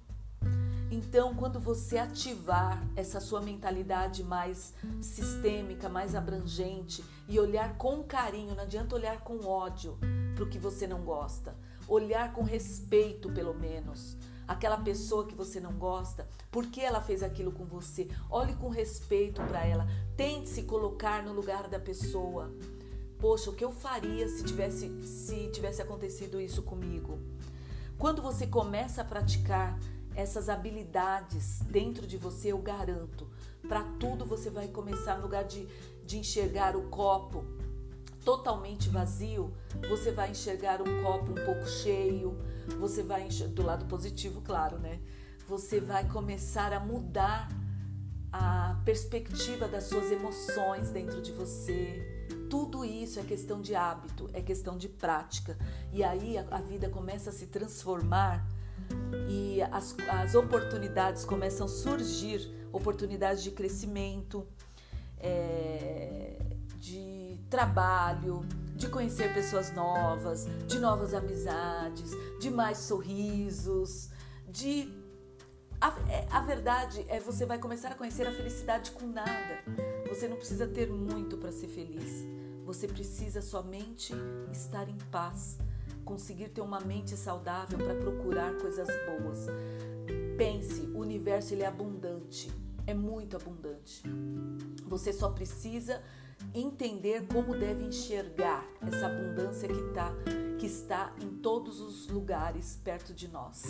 então, 0.90 1.34
quando 1.34 1.60
você 1.60 1.98
ativar 1.98 2.82
essa 2.96 3.20
sua 3.20 3.40
mentalidade 3.40 4.24
mais 4.24 4.74
sistêmica, 5.00 5.88
mais 5.88 6.16
abrangente 6.16 7.04
e 7.28 7.38
olhar 7.38 7.76
com 7.76 8.02
carinho, 8.02 8.56
não 8.56 8.64
adianta 8.64 8.96
olhar 8.96 9.20
com 9.20 9.46
ódio 9.46 9.96
para 10.34 10.42
o 10.42 10.48
que 10.48 10.58
você 10.58 10.88
não 10.88 11.02
gosta, 11.02 11.54
olhar 11.90 12.33
com 12.33 12.42
respeito, 12.42 13.29
pelo 13.31 13.53
menos. 13.53 14.16
Aquela 14.46 14.79
pessoa 14.79 15.26
que 15.26 15.35
você 15.35 15.61
não 15.61 15.72
gosta, 15.72 16.29
por 16.50 16.66
que 16.66 16.81
ela 16.81 17.00
fez 17.00 17.22
aquilo 17.22 17.53
com 17.53 17.64
você? 17.64 18.09
Olhe 18.31 18.55
com 18.55 18.68
respeito 18.68 19.42
para 19.42 19.66
ela, 19.66 19.87
tente 20.16 20.48
se 20.48 20.62
colocar 20.62 21.22
no 21.22 21.33
lugar 21.33 21.68
da 21.68 21.79
pessoa. 21.79 22.53
Poxa, 23.18 23.50
o 23.50 23.55
que 23.55 23.64
eu 23.64 23.70
faria 23.70 24.29
se 24.29 24.44
tivesse, 24.44 24.88
se 25.07 25.48
tivesse 25.50 25.83
acontecido 25.83 26.40
isso 26.40 26.62
comigo? 26.62 27.18
Quando 27.98 28.22
você 28.22 28.46
começa 28.46 29.03
a 29.03 29.05
praticar 29.05 29.79
essas 30.14 30.48
habilidades 30.48 31.61
dentro 31.61 32.07
de 32.07 32.16
você, 32.16 32.50
eu 32.53 32.59
garanto. 32.59 33.29
Para 33.68 33.85
tudo 34.00 34.24
você 34.24 34.48
vai 34.48 34.68
começar, 34.68 35.16
no 35.16 35.22
lugar 35.22 35.44
de, 35.44 35.68
de 36.05 36.18
enxergar 36.18 36.76
o 36.76 36.88
copo 36.88 37.59
totalmente 38.24 38.88
vazio, 38.88 39.52
você 39.88 40.11
vai 40.11 40.30
enxergar 40.30 40.80
um 40.80 41.02
copo 41.02 41.33
um 41.33 41.44
pouco 41.44 41.66
cheio, 41.66 42.38
você 42.78 43.02
vai 43.02 43.28
do 43.28 43.62
lado 43.62 43.87
positivo, 43.87 44.40
claro, 44.40 44.78
né? 44.78 45.00
Você 45.48 45.80
vai 45.80 46.06
começar 46.09 46.72
a 46.72 46.80
mudar 46.80 47.48
a 48.33 48.80
perspectiva 48.85 49.66
das 49.66 49.85
suas 49.85 50.11
emoções 50.12 50.90
dentro 50.90 51.20
de 51.20 51.33
você. 51.33 52.26
Tudo 52.48 52.85
isso 52.85 53.18
é 53.18 53.24
questão 53.24 53.61
de 53.61 53.74
hábito, 53.74 54.28
é 54.33 54.40
questão 54.40 54.76
de 54.76 54.88
prática. 54.88 55.59
E 55.92 56.04
aí 56.04 56.38
a, 56.38 56.46
a 56.50 56.61
vida 56.61 56.88
começa 56.88 57.30
a 57.30 57.33
se 57.33 57.46
transformar 57.46 58.46
e 59.28 59.61
as, 59.62 59.96
as 60.09 60.35
oportunidades 60.35 61.24
começam 61.24 61.66
a 61.66 61.68
surgir 61.68 62.48
oportunidades 62.72 63.42
de 63.42 63.50
crescimento, 63.50 64.46
é, 65.18 66.37
de 66.76 67.19
trabalho, 67.50 68.46
de 68.76 68.88
conhecer 68.88 69.34
pessoas 69.34 69.74
novas, 69.74 70.46
de 70.66 70.78
novas 70.78 71.12
amizades, 71.12 72.12
de 72.40 72.48
mais 72.48 72.78
sorrisos, 72.78 74.08
de. 74.48 74.88
A, 75.80 75.88
é, 76.10 76.26
a 76.30 76.40
verdade 76.40 77.04
é 77.08 77.18
você 77.18 77.44
vai 77.44 77.58
começar 77.58 77.88
a 77.88 77.94
conhecer 77.94 78.26
a 78.26 78.32
felicidade 78.32 78.92
com 78.92 79.06
nada. 79.06 79.64
Você 80.08 80.28
não 80.28 80.36
precisa 80.36 80.66
ter 80.66 80.90
muito 80.90 81.36
para 81.36 81.50
ser 81.50 81.68
feliz. 81.68 82.24
Você 82.64 82.86
precisa 82.86 83.42
somente 83.42 84.14
estar 84.52 84.88
em 84.88 84.98
paz 85.10 85.58
conseguir 86.10 86.48
ter 86.48 86.60
uma 86.60 86.80
mente 86.80 87.16
saudável 87.16 87.78
para 87.78 87.94
procurar 87.94 88.52
coisas 88.58 88.88
boas. 89.06 89.46
Pense, 90.36 90.80
o 90.94 90.98
universo 90.98 91.54
ele 91.54 91.62
é 91.62 91.66
abundante, 91.66 92.50
é 92.86 92.92
muito 92.92 93.36
abundante. 93.36 94.02
Você 94.86 95.12
só 95.12 95.30
precisa 95.30 96.02
entender 96.55 97.26
como 97.26 97.57
deve 97.57 97.85
enxergar 97.85 98.66
essa 98.87 99.07
abundância 99.07 99.68
que, 99.68 99.83
tá, 99.94 100.12
que 100.59 100.66
está 100.66 101.14
em 101.22 101.29
todos 101.29 101.81
os 101.81 102.09
lugares 102.09 102.79
perto 102.83 103.12
de 103.14 103.29
nós, 103.29 103.62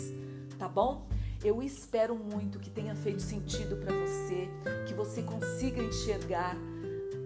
tá 0.57 0.67
bom? 0.67 1.07
Eu 1.43 1.61
espero 1.61 2.15
muito 2.15 2.59
que 2.59 2.69
tenha 2.69 2.95
feito 2.95 3.21
sentido 3.21 3.77
para 3.77 3.93
você, 3.93 4.47
que 4.87 4.93
você 4.93 5.23
consiga 5.23 5.81
enxergar 5.81 6.55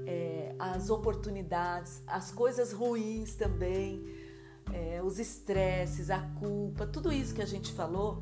é, 0.06 0.56
as 0.58 0.90
oportunidades, 0.90 2.02
as 2.08 2.32
coisas 2.32 2.72
ruins 2.72 3.36
também 3.36 4.04
é, 4.74 5.02
os 5.04 5.20
estresses, 5.20 6.10
a 6.10 6.20
culpa, 6.40 6.86
tudo 6.86 7.12
isso 7.12 7.34
que 7.34 7.42
a 7.42 7.46
gente 7.46 7.72
falou 7.74 8.22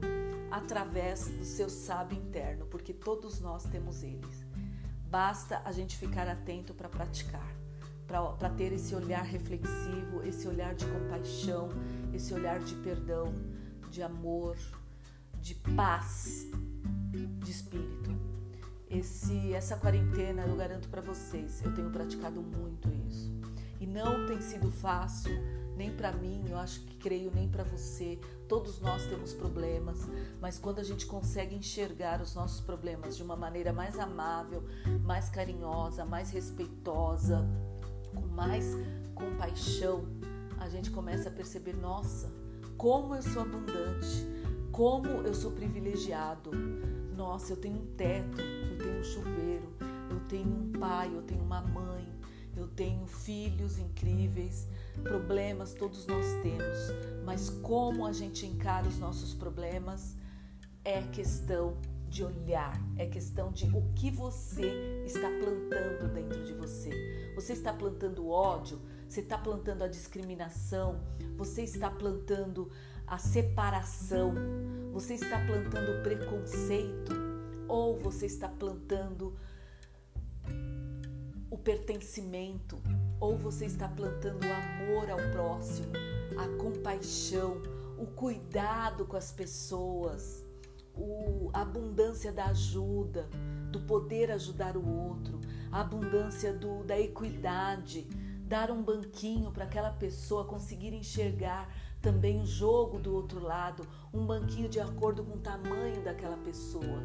através 0.51 1.27
do 1.27 1.45
seu 1.45 1.69
sábio 1.69 2.17
interno, 2.17 2.65
porque 2.67 2.93
todos 2.93 3.39
nós 3.39 3.63
temos 3.63 4.03
eles. 4.03 4.42
Basta 5.13 5.61
a 5.63 5.71
gente 5.71 5.95
ficar 5.95 6.27
atento 6.27 6.73
para 6.73 6.89
praticar, 6.89 7.47
para 8.07 8.49
ter 8.49 8.73
esse 8.73 8.95
olhar 8.95 9.21
reflexivo, 9.21 10.23
esse 10.23 10.47
olhar 10.47 10.73
de 10.73 10.87
compaixão, 10.87 11.69
esse 12.11 12.33
olhar 12.33 12.57
de 12.57 12.73
perdão, 12.77 13.31
de 13.91 14.01
amor, 14.01 14.57
de 15.39 15.53
paz, 15.53 16.47
de 17.11 17.51
espírito. 17.51 18.09
Esse, 18.89 19.53
essa 19.53 19.77
quarentena, 19.77 20.47
eu 20.47 20.55
garanto 20.55 20.89
para 20.89 21.01
vocês, 21.01 21.63
eu 21.63 21.71
tenho 21.75 21.91
praticado 21.91 22.41
muito 22.41 22.89
isso. 23.07 23.31
E 23.79 23.85
não 23.85 24.25
tem 24.25 24.41
sido 24.41 24.71
fácil, 24.71 25.31
nem 25.75 25.91
para 25.91 26.11
mim, 26.11 26.43
eu 26.49 26.57
acho 26.57 26.81
que 26.81 26.95
creio 26.97 27.31
nem 27.33 27.47
para 27.47 27.63
você. 27.63 28.19
Todos 28.47 28.79
nós 28.79 29.05
temos 29.05 29.33
problemas, 29.33 30.07
mas 30.39 30.59
quando 30.59 30.79
a 30.79 30.83
gente 30.83 31.05
consegue 31.05 31.55
enxergar 31.55 32.21
os 32.21 32.35
nossos 32.35 32.61
problemas 32.61 33.17
de 33.17 33.23
uma 33.23 33.35
maneira 33.35 33.73
mais 33.73 33.97
amável, 33.97 34.63
mais 35.03 35.29
carinhosa, 35.29 36.05
mais 36.05 36.29
respeitosa, 36.29 37.45
com 38.13 38.21
mais 38.27 38.65
compaixão, 39.15 40.05
a 40.59 40.69
gente 40.69 40.91
começa 40.91 41.29
a 41.29 41.31
perceber: 41.31 41.73
nossa, 41.73 42.31
como 42.77 43.15
eu 43.15 43.21
sou 43.21 43.41
abundante, 43.41 44.27
como 44.73 45.07
eu 45.07 45.33
sou 45.33 45.51
privilegiado. 45.51 46.51
Nossa, 47.15 47.53
eu 47.53 47.57
tenho 47.57 47.75
um 47.75 47.85
teto, 47.95 48.41
eu 48.41 48.77
tenho 48.79 48.99
um 48.99 49.03
chuveiro, 49.03 49.71
eu 50.09 50.19
tenho 50.27 50.47
um 50.47 50.71
pai, 50.79 51.11
eu 51.13 51.21
tenho 51.21 51.43
uma 51.43 51.61
mãe, 51.61 52.11
eu 52.57 52.67
tenho 52.67 53.05
filhos 53.05 53.77
incríveis. 53.77 54.67
Problemas 55.01 55.73
todos 55.73 56.05
nós 56.05 56.25
temos, 56.41 56.77
mas 57.25 57.49
como 57.49 58.05
a 58.05 58.11
gente 58.11 58.45
encara 58.45 58.87
os 58.87 58.99
nossos 58.99 59.33
problemas 59.33 60.15
é 60.85 61.01
questão 61.01 61.77
de 62.07 62.23
olhar, 62.23 62.79
é 62.95 63.07
questão 63.07 63.51
de 63.51 63.65
o 63.75 63.81
que 63.95 64.11
você 64.11 65.03
está 65.03 65.27
plantando 65.29 66.13
dentro 66.13 66.43
de 66.43 66.53
você. 66.53 66.91
Você 67.33 67.53
está 67.53 67.73
plantando 67.73 68.29
ódio, 68.29 68.79
você 69.09 69.21
está 69.21 69.37
plantando 69.37 69.83
a 69.83 69.87
discriminação, 69.87 70.99
você 71.35 71.63
está 71.63 71.89
plantando 71.89 72.71
a 73.07 73.17
separação, 73.17 74.33
você 74.91 75.15
está 75.15 75.43
plantando 75.45 76.03
preconceito? 76.03 77.11
Ou 77.67 77.97
você 77.97 78.27
está 78.27 78.47
plantando 78.47 79.35
o 81.49 81.57
pertencimento, 81.57 82.79
ou 83.23 83.37
você 83.37 83.67
está 83.67 83.87
plantando 83.87 84.43
o 84.45 84.51
amor 84.51 85.09
ao 85.09 85.31
próximo, 85.31 85.93
a 86.37 86.45
compaixão, 86.61 87.55
o 87.97 88.05
cuidado 88.05 89.05
com 89.05 89.15
as 89.15 89.31
pessoas, 89.31 90.45
a 91.53 91.61
abundância 91.61 92.33
da 92.33 92.47
ajuda, 92.47 93.29
do 93.71 93.79
poder 93.79 94.29
ajudar 94.29 94.75
o 94.75 94.85
outro, 94.85 95.39
a 95.71 95.79
abundância 95.79 96.51
do, 96.51 96.83
da 96.83 96.99
equidade, 96.99 98.05
dar 98.45 98.69
um 98.69 98.83
banquinho 98.83 99.53
para 99.53 99.63
aquela 99.63 99.91
pessoa 99.91 100.43
conseguir 100.43 100.93
enxergar 100.93 101.73
também 102.01 102.41
o 102.41 102.45
jogo 102.45 102.99
do 102.99 103.15
outro 103.15 103.39
lado, 103.39 103.87
um 104.13 104.25
banquinho 104.25 104.67
de 104.67 104.81
acordo 104.81 105.23
com 105.23 105.37
o 105.37 105.41
tamanho 105.41 106.03
daquela 106.03 106.35
pessoa. 106.35 107.01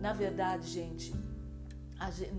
Na 0.00 0.12
verdade, 0.12 0.68
gente, 0.68 1.12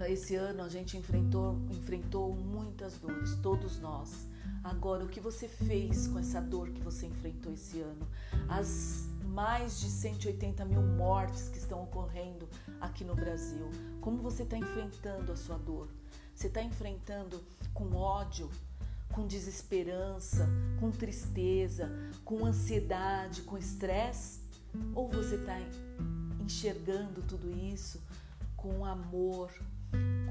esse 0.09 0.35
ano 0.35 0.63
a 0.63 0.69
gente 0.69 0.97
enfrentou, 0.97 1.57
enfrentou 1.69 2.33
muitas 2.35 2.97
dores, 2.97 3.35
todos 3.41 3.79
nós. 3.79 4.27
Agora, 4.63 5.03
o 5.03 5.07
que 5.07 5.19
você 5.19 5.47
fez 5.47 6.07
com 6.07 6.19
essa 6.19 6.41
dor 6.41 6.69
que 6.69 6.81
você 6.81 7.05
enfrentou 7.05 7.53
esse 7.53 7.79
ano? 7.79 8.07
As 8.47 9.07
mais 9.25 9.79
de 9.79 9.87
180 9.87 10.65
mil 10.65 10.81
mortes 10.81 11.47
que 11.47 11.57
estão 11.57 11.81
ocorrendo 11.83 12.47
aqui 12.79 13.03
no 13.03 13.15
Brasil. 13.15 13.69
Como 14.01 14.17
você 14.17 14.43
está 14.43 14.57
enfrentando 14.57 15.31
a 15.31 15.37
sua 15.37 15.57
dor? 15.57 15.87
Você 16.35 16.47
está 16.47 16.61
enfrentando 16.61 17.41
com 17.73 17.95
ódio, 17.95 18.49
com 19.13 19.25
desesperança, 19.25 20.49
com 20.79 20.91
tristeza, 20.91 21.89
com 22.25 22.45
ansiedade, 22.45 23.43
com 23.43 23.57
estresse? 23.57 24.41
Ou 24.93 25.07
você 25.07 25.35
está 25.35 25.57
enxergando 26.39 27.21
tudo 27.21 27.49
isso 27.57 28.01
com 28.61 28.85
amor, 28.85 29.51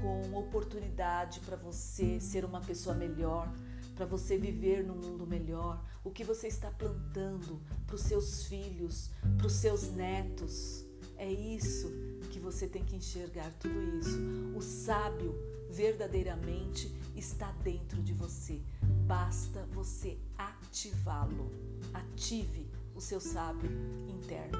com 0.01 0.37
oportunidade 0.39 1.41
para 1.41 1.57
você 1.57 2.17
ser 2.21 2.45
uma 2.45 2.61
pessoa 2.61 2.95
melhor, 2.95 3.53
para 3.93 4.05
você 4.05 4.37
viver 4.37 4.85
num 4.85 4.95
mundo 4.95 5.27
melhor? 5.27 5.83
O 6.01 6.09
que 6.09 6.23
você 6.23 6.47
está 6.47 6.71
plantando 6.71 7.61
para 7.85 7.95
os 7.95 8.01
seus 8.01 8.45
filhos, 8.45 9.11
para 9.37 9.47
os 9.47 9.53
seus 9.53 9.91
netos? 9.91 10.85
É 11.17 11.29
isso 11.29 11.91
que 12.31 12.39
você 12.39 12.67
tem 12.67 12.85
que 12.85 12.95
enxergar 12.95 13.51
tudo 13.59 13.79
isso. 13.99 14.17
O 14.55 14.61
sábio 14.61 15.35
verdadeiramente 15.69 16.87
está 17.15 17.51
dentro 17.63 18.01
de 18.01 18.13
você. 18.13 18.61
Basta 19.05 19.67
você 19.73 20.17
ativá-lo. 20.37 21.51
Ative 21.93 22.65
o 22.95 23.01
seu 23.01 23.19
sábio 23.19 23.69
interno. 24.07 24.57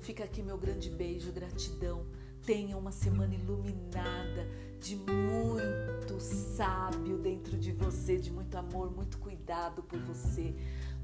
Fica 0.00 0.24
aqui 0.24 0.42
meu 0.42 0.58
grande 0.58 0.90
beijo, 0.90 1.32
gratidão 1.32 2.04
tenha 2.44 2.76
uma 2.76 2.92
semana 2.92 3.34
iluminada 3.34 4.46
de 4.80 4.96
muito 4.96 6.18
sábio 6.20 7.18
dentro 7.18 7.56
de 7.56 7.70
você, 7.72 8.16
de 8.16 8.30
muito 8.30 8.56
amor, 8.56 8.90
muito 8.90 9.18
cuidado 9.18 9.82
por 9.82 9.98
você, 10.00 10.54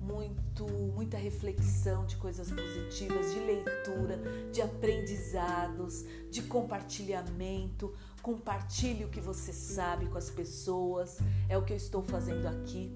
muito 0.00 0.66
muita 0.94 1.16
reflexão 1.16 2.04
de 2.06 2.16
coisas 2.16 2.50
positivas, 2.50 3.32
de 3.32 3.38
leitura, 3.38 4.18
de 4.52 4.60
aprendizados, 4.60 6.04
de 6.30 6.42
compartilhamento. 6.42 7.94
Compartilhe 8.20 9.04
o 9.04 9.08
que 9.08 9.20
você 9.20 9.52
sabe 9.52 10.06
com 10.06 10.18
as 10.18 10.28
pessoas. 10.28 11.18
É 11.48 11.56
o 11.56 11.62
que 11.62 11.72
eu 11.72 11.76
estou 11.76 12.02
fazendo 12.02 12.46
aqui. 12.46 12.94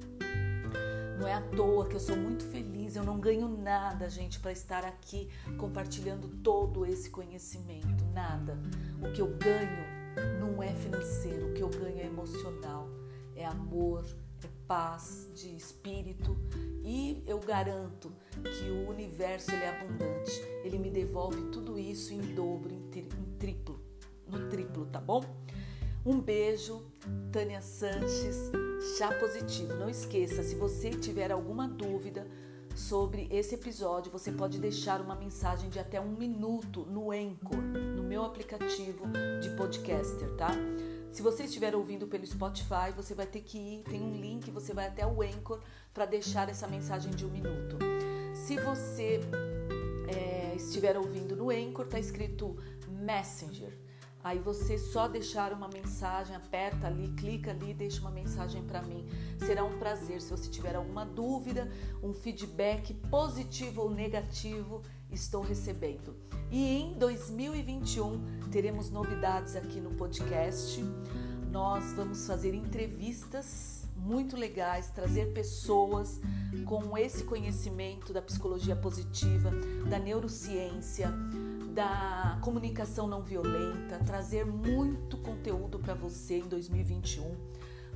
Não 1.18 1.28
é 1.28 1.34
à 1.34 1.40
toa 1.40 1.86
que 1.86 1.94
eu 1.94 2.00
sou 2.00 2.16
muito 2.16 2.42
feliz, 2.44 2.96
eu 2.96 3.04
não 3.04 3.20
ganho 3.20 3.46
nada, 3.46 4.10
gente, 4.10 4.40
para 4.40 4.50
estar 4.50 4.84
aqui 4.84 5.28
compartilhando 5.56 6.26
todo 6.42 6.84
esse 6.84 7.08
conhecimento. 7.10 8.01
Nada. 8.12 8.58
O 9.00 9.10
que 9.12 9.20
eu 9.20 9.28
ganho 9.36 9.92
não 10.38 10.62
é 10.62 10.74
financeiro, 10.74 11.48
o 11.48 11.54
que 11.54 11.62
eu 11.62 11.68
ganho 11.68 11.98
é 11.98 12.06
emocional, 12.06 12.88
é 13.34 13.44
amor, 13.44 14.04
é 14.44 14.48
paz 14.66 15.30
de 15.34 15.54
espírito 15.54 16.36
e 16.84 17.22
eu 17.26 17.38
garanto 17.38 18.12
que 18.42 18.70
o 18.70 18.90
universo 18.90 19.50
ele 19.52 19.64
é 19.64 19.80
abundante. 19.80 20.32
Ele 20.64 20.78
me 20.78 20.90
devolve 20.90 21.42
tudo 21.50 21.78
isso 21.78 22.12
em 22.12 22.20
dobro, 22.34 22.74
em, 22.74 22.90
tri, 22.90 23.08
em 23.18 23.38
triplo, 23.38 23.80
no 24.26 24.48
triplo, 24.48 24.86
tá 24.86 25.00
bom? 25.00 25.24
Um 26.04 26.20
beijo, 26.20 26.82
Tânia 27.30 27.62
Sanches, 27.62 28.50
Chá 28.98 29.12
Positivo. 29.14 29.74
Não 29.74 29.88
esqueça, 29.88 30.42
se 30.42 30.56
você 30.56 30.90
tiver 30.90 31.30
alguma 31.30 31.68
dúvida 31.68 32.26
sobre 32.74 33.28
esse 33.30 33.54
episódio, 33.54 34.10
você 34.10 34.32
pode 34.32 34.58
deixar 34.58 35.00
uma 35.00 35.14
mensagem 35.14 35.70
de 35.70 35.78
até 35.78 36.00
um 36.00 36.10
minuto 36.10 36.84
no 36.86 37.12
Anchor, 37.12 37.60
no 37.60 37.91
meu 38.12 38.26
aplicativo 38.26 39.06
de 39.40 39.48
podcaster, 39.56 40.28
tá? 40.36 40.50
Se 41.10 41.22
você 41.22 41.44
estiver 41.44 41.74
ouvindo 41.74 42.06
pelo 42.06 42.26
Spotify, 42.26 42.92
você 42.94 43.14
vai 43.14 43.24
ter 43.24 43.40
que 43.40 43.56
ir, 43.56 43.84
tem 43.84 44.02
um 44.02 44.12
link, 44.14 44.50
você 44.50 44.74
vai 44.74 44.86
até 44.86 45.06
o 45.06 45.22
Anchor 45.22 45.60
para 45.94 46.04
deixar 46.04 46.46
essa 46.50 46.68
mensagem 46.68 47.10
de 47.10 47.24
um 47.24 47.30
minuto. 47.30 47.78
Se 48.34 48.60
você 48.60 49.18
é, 50.14 50.54
estiver 50.54 50.94
ouvindo 50.98 51.34
no 51.34 51.48
Anchor, 51.48 51.86
tá 51.86 51.98
escrito 51.98 52.54
Messenger. 52.86 53.72
Aí 54.22 54.38
você 54.38 54.76
só 54.76 55.08
deixar 55.08 55.50
uma 55.54 55.68
mensagem, 55.68 56.36
aperta 56.36 56.88
ali, 56.88 57.08
clica 57.14 57.50
ali 57.50 57.72
deixa 57.72 58.02
uma 58.02 58.10
mensagem 58.10 58.62
para 58.62 58.82
mim. 58.82 59.06
Será 59.38 59.64
um 59.64 59.78
prazer. 59.78 60.20
Se 60.20 60.30
você 60.30 60.50
tiver 60.50 60.76
alguma 60.76 61.06
dúvida, 61.06 61.66
um 62.02 62.12
feedback 62.12 62.92
positivo 63.10 63.80
ou 63.80 63.90
negativo, 63.90 64.82
estou 65.10 65.40
recebendo. 65.40 66.14
E 66.52 66.82
em 66.82 66.92
2021 66.92 68.50
teremos 68.50 68.90
novidades 68.90 69.56
aqui 69.56 69.80
no 69.80 69.92
podcast. 69.94 70.84
Nós 71.50 71.94
vamos 71.94 72.26
fazer 72.26 72.52
entrevistas 72.52 73.88
muito 73.96 74.36
legais, 74.36 74.90
trazer 74.90 75.32
pessoas 75.32 76.20
com 76.66 76.98
esse 76.98 77.24
conhecimento 77.24 78.12
da 78.12 78.20
psicologia 78.20 78.76
positiva, 78.76 79.50
da 79.88 79.98
neurociência 79.98 81.10
da 81.72 82.38
comunicação 82.42 83.06
não 83.06 83.22
violenta, 83.22 83.98
trazer 84.04 84.44
muito 84.44 85.16
conteúdo 85.16 85.78
para 85.78 85.94
você 85.94 86.40
em 86.40 86.46
2021, 86.46 87.34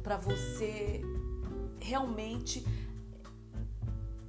para 0.02 0.16
você 0.16 1.02
realmente. 1.78 2.66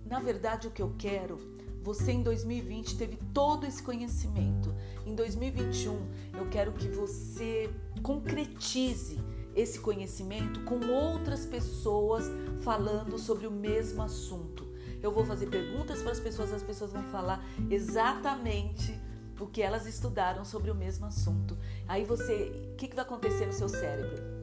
Na 0.06 0.20
verdade, 0.20 0.68
o 0.68 0.72
que 0.72 0.82
eu 0.82 0.94
quero, 0.98 1.57
você 1.88 2.12
em 2.12 2.22
2020 2.22 2.98
teve 2.98 3.18
todo 3.34 3.66
esse 3.66 3.82
conhecimento. 3.82 4.76
Em 5.06 5.16
2021, 5.16 5.96
eu 6.38 6.50
quero 6.50 6.74
que 6.74 6.90
você 6.90 7.70
concretize 8.04 9.18
esse 9.56 9.80
conhecimento 9.80 10.60
com 10.66 10.86
outras 10.86 11.46
pessoas 11.46 12.26
falando 12.60 13.18
sobre 13.18 13.48
o 13.48 13.52
mesmo 13.52 14.04
assunto. 14.04 14.68
Eu 15.02 15.14
vou 15.14 15.24
fazer 15.24 15.48
perguntas 15.48 16.02
para 16.02 16.12
as 16.12 16.20
pessoas, 16.20 16.52
as 16.52 16.62
pessoas 16.62 16.92
vão 16.92 17.04
falar 17.04 17.42
exatamente 17.70 18.94
o 19.40 19.48
que 19.48 19.62
elas 19.62 19.88
estudaram 19.88 20.44
sobre 20.44 20.70
o 20.70 20.76
mesmo 20.76 21.06
assunto. 21.06 21.58
Aí 21.88 22.04
você, 22.04 22.74
o 22.74 22.76
que, 22.76 22.90
que 22.90 22.96
vai 22.98 23.06
acontecer 23.06 23.46
no 23.46 23.54
seu 23.54 23.70
cérebro? 23.70 24.38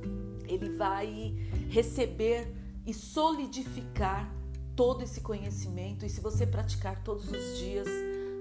ele 0.47 0.71
vai 0.71 1.35
receber 1.69 2.53
e 2.87 2.93
solidificar 2.93 4.34
todo 4.77 5.03
esse 5.03 5.21
conhecimento 5.21 6.05
e 6.05 6.11
se 6.11 6.21
você 6.21 6.47
praticar 6.47 7.03
todos 7.03 7.31
os 7.31 7.59
dias, 7.59 7.87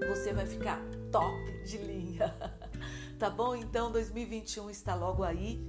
você 0.08 0.34
vai 0.34 0.46
ficar 0.46 0.82
top 1.12 1.64
de 1.64 1.78
linha. 1.78 2.34
tá 3.18 3.30
bom? 3.30 3.56
Então 3.56 3.92
2021 3.92 4.70
está 4.70 4.96
logo 4.96 5.24
aí, 5.24 5.66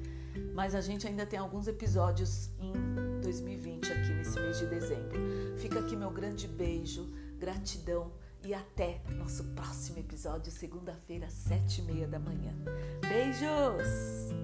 mas 0.55 0.75
a 0.75 0.81
gente 0.81 1.07
ainda 1.07 1.27
tem 1.27 1.39
alguns 1.39 1.69
episódios 1.69 2.51
em 2.59 2.73
2020 3.21 3.93
aqui 3.93 4.12
nesse 4.12 4.41
mês 4.41 4.59
de 4.59 4.67
dezembro. 4.67 5.19
Fica 5.59 5.81
aqui 5.81 5.95
meu 5.97 6.11
grande 6.11 6.49
beijo, 6.49 7.12
gratidão 7.39 8.12
e 8.45 8.53
até 8.53 9.01
nosso 9.17 9.45
próximo 9.55 9.99
episódio, 9.99 10.53
segunda-feira, 10.53 11.29
sete 11.31 11.81
e 11.81 11.85
meia 11.85 12.07
da 12.07 12.19
manhã. 12.19 12.53
Beijos! 13.01 14.35